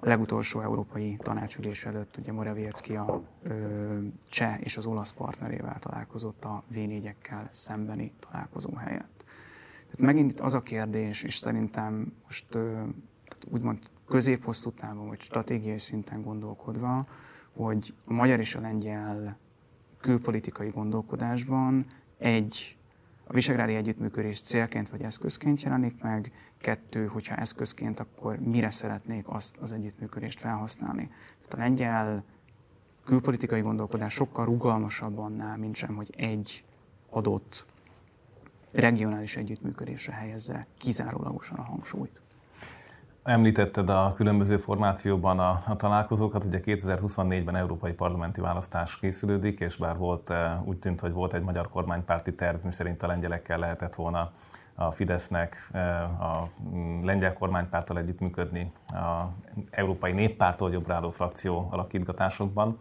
[0.00, 3.98] a legutolsó európai tanácsülés előtt ugye Morawiecki a ö,
[4.28, 6.78] cseh és az olasz partnerével találkozott a v
[7.48, 9.24] szembeni találkozó helyett.
[9.84, 12.82] Tehát megint itt az a kérdés, és szerintem most ö,
[13.50, 17.04] úgymond közép-hosszú távon, vagy stratégiai szinten gondolkodva,
[17.56, 19.38] hogy a magyar és a lengyel
[20.00, 21.86] külpolitikai gondolkodásban
[22.18, 22.76] egy
[23.24, 29.56] a visegrádi együttműködés célként vagy eszközként jelenik meg, kettő, hogyha eszközként, akkor mire szeretnék azt
[29.56, 31.10] az együttműködést felhasználni.
[31.26, 32.24] Tehát a lengyel
[33.04, 36.64] külpolitikai gondolkodás sokkal rugalmasabb annál, mint sem, hogy egy
[37.10, 37.66] adott
[38.72, 42.20] regionális együttműködésre helyezze kizárólagosan a hangsúlyt.
[43.24, 49.96] Említetted a különböző formációban a, a találkozókat, ugye 2024-ben európai parlamenti választás készülődik, és bár
[49.96, 50.32] volt,
[50.64, 54.28] úgy tűnt, hogy volt egy magyar kormánypárti terv, miszerint a lengyelekkel lehetett volna
[54.74, 55.70] a Fidesznek
[56.20, 59.24] a mm, lengyel kormánypárttal együttműködni a
[59.70, 62.78] Európai Néppártól jobbra álló frakció alakítgatásokban.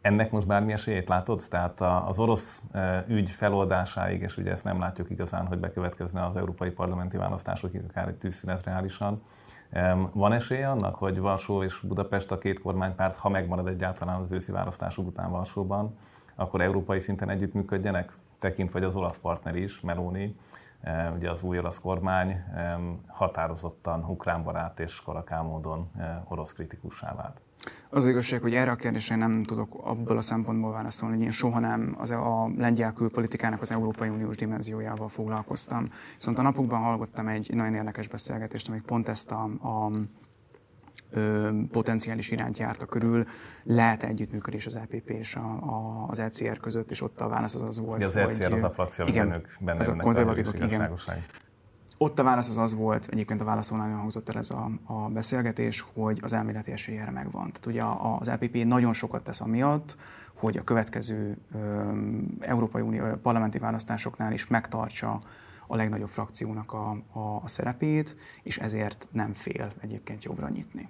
[0.00, 1.42] Ennek most bármi esélyét látod?
[1.48, 2.62] Tehát az orosz
[3.06, 8.08] ügy feloldásáig, és ugye ezt nem látjuk igazán, hogy bekövetkezne az európai parlamenti választásokig, akár
[8.08, 9.22] egy tűzszünet reálisan.
[10.12, 14.52] Van esélye annak, hogy Varsó és Budapest a két kormánypárt, ha megmarad egyáltalán az őszi
[14.52, 15.96] választások után Varsóban,
[16.34, 18.16] akkor európai szinten együttműködjenek?
[18.38, 20.36] Tekint vagy az olasz partner is, Meloni,
[21.14, 22.44] ugye az új olasz kormány
[23.06, 25.90] határozottan ukránbarát és karakál módon
[26.28, 27.42] orosz kritikussá vált.
[27.92, 31.58] Az igazság, hogy erre a kérdésre nem tudok abból a szempontból válaszolni, hogy én soha
[31.58, 35.88] nem az a lengyel külpolitikának az Európai Uniós dimenziójával foglalkoztam.
[36.14, 39.90] Viszont a napokban hallgattam egy nagyon érdekes beszélgetést, amik pont ezt a, a
[41.10, 43.26] ö, potenciális irányt járta körül.
[43.62, 47.62] Lehet együttműködés az EPP és a, a, az ECR között, és ott a válasz az
[47.62, 50.92] az volt, De az ECR hogy, az a frakció, igen, ők benne a konzervatívok, igen.
[52.02, 55.84] Ott a válasz az az volt, egyébként a válaszolnál hangzott el ez a, a beszélgetés,
[55.92, 57.52] hogy az elméleti esélye megvan.
[57.52, 57.82] Tehát ugye
[58.20, 59.96] az LPP nagyon sokat tesz amiatt,
[60.34, 61.92] hogy a következő ö,
[62.40, 65.20] Európai Unió parlamenti választásoknál is megtartsa
[65.66, 70.88] a legnagyobb frakciónak a, a, a szerepét, és ezért nem fél egyébként jobbra nyitni.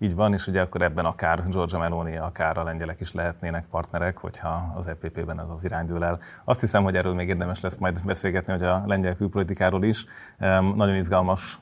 [0.00, 4.18] Így van, és ugye akkor ebben akár Giorgia Meloni, akár a lengyelek is lehetnének partnerek,
[4.18, 6.18] hogyha az EPP-ben ez az irány dől el.
[6.44, 10.04] Azt hiszem, hogy erről még érdemes lesz majd beszélgetni, hogy a lengyel külpolitikáról is.
[10.74, 11.58] Nagyon izgalmas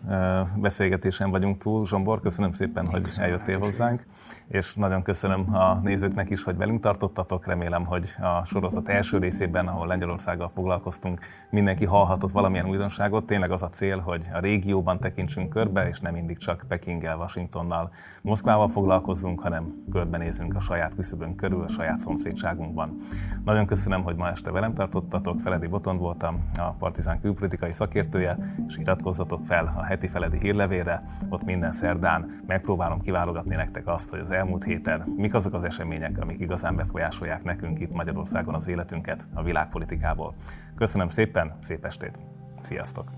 [0.57, 1.87] beszélgetésen vagyunk túl.
[1.87, 4.05] Zsombor, köszönöm szépen, Én hogy köszönöm eljöttél hozzánk,
[4.49, 7.47] és nagyon köszönöm a nézőknek is, hogy velünk tartottatok.
[7.47, 11.21] Remélem, hogy a sorozat első részében, ahol Lengyelországgal foglalkoztunk,
[11.51, 13.25] mindenki hallhatott valamilyen újdonságot.
[13.27, 17.91] Tényleg az a cél, hogy a régióban tekintsünk körbe, és nem mindig csak Pekinggel, Washingtonnal
[18.27, 22.97] Moszkvával foglalkozzunk, hanem körbenézünk a saját küszöbön körül, a saját szomszédságunkban.
[23.45, 25.41] Nagyon köszönöm, hogy ma este velem tartottatok.
[25.41, 31.01] Feledi Botond voltam, a Partizán külpolitikai szakértője, és iratkozzatok fel a heti Feledi hírlevére.
[31.29, 36.19] Ott minden szerdán megpróbálom kiválogatni nektek azt, hogy az elmúlt héten mik azok az események,
[36.21, 40.35] amik igazán befolyásolják nekünk itt Magyarországon az életünket a világpolitikából.
[40.77, 42.19] Köszönöm szépen, szép estét!
[42.63, 43.11] Sziasztok!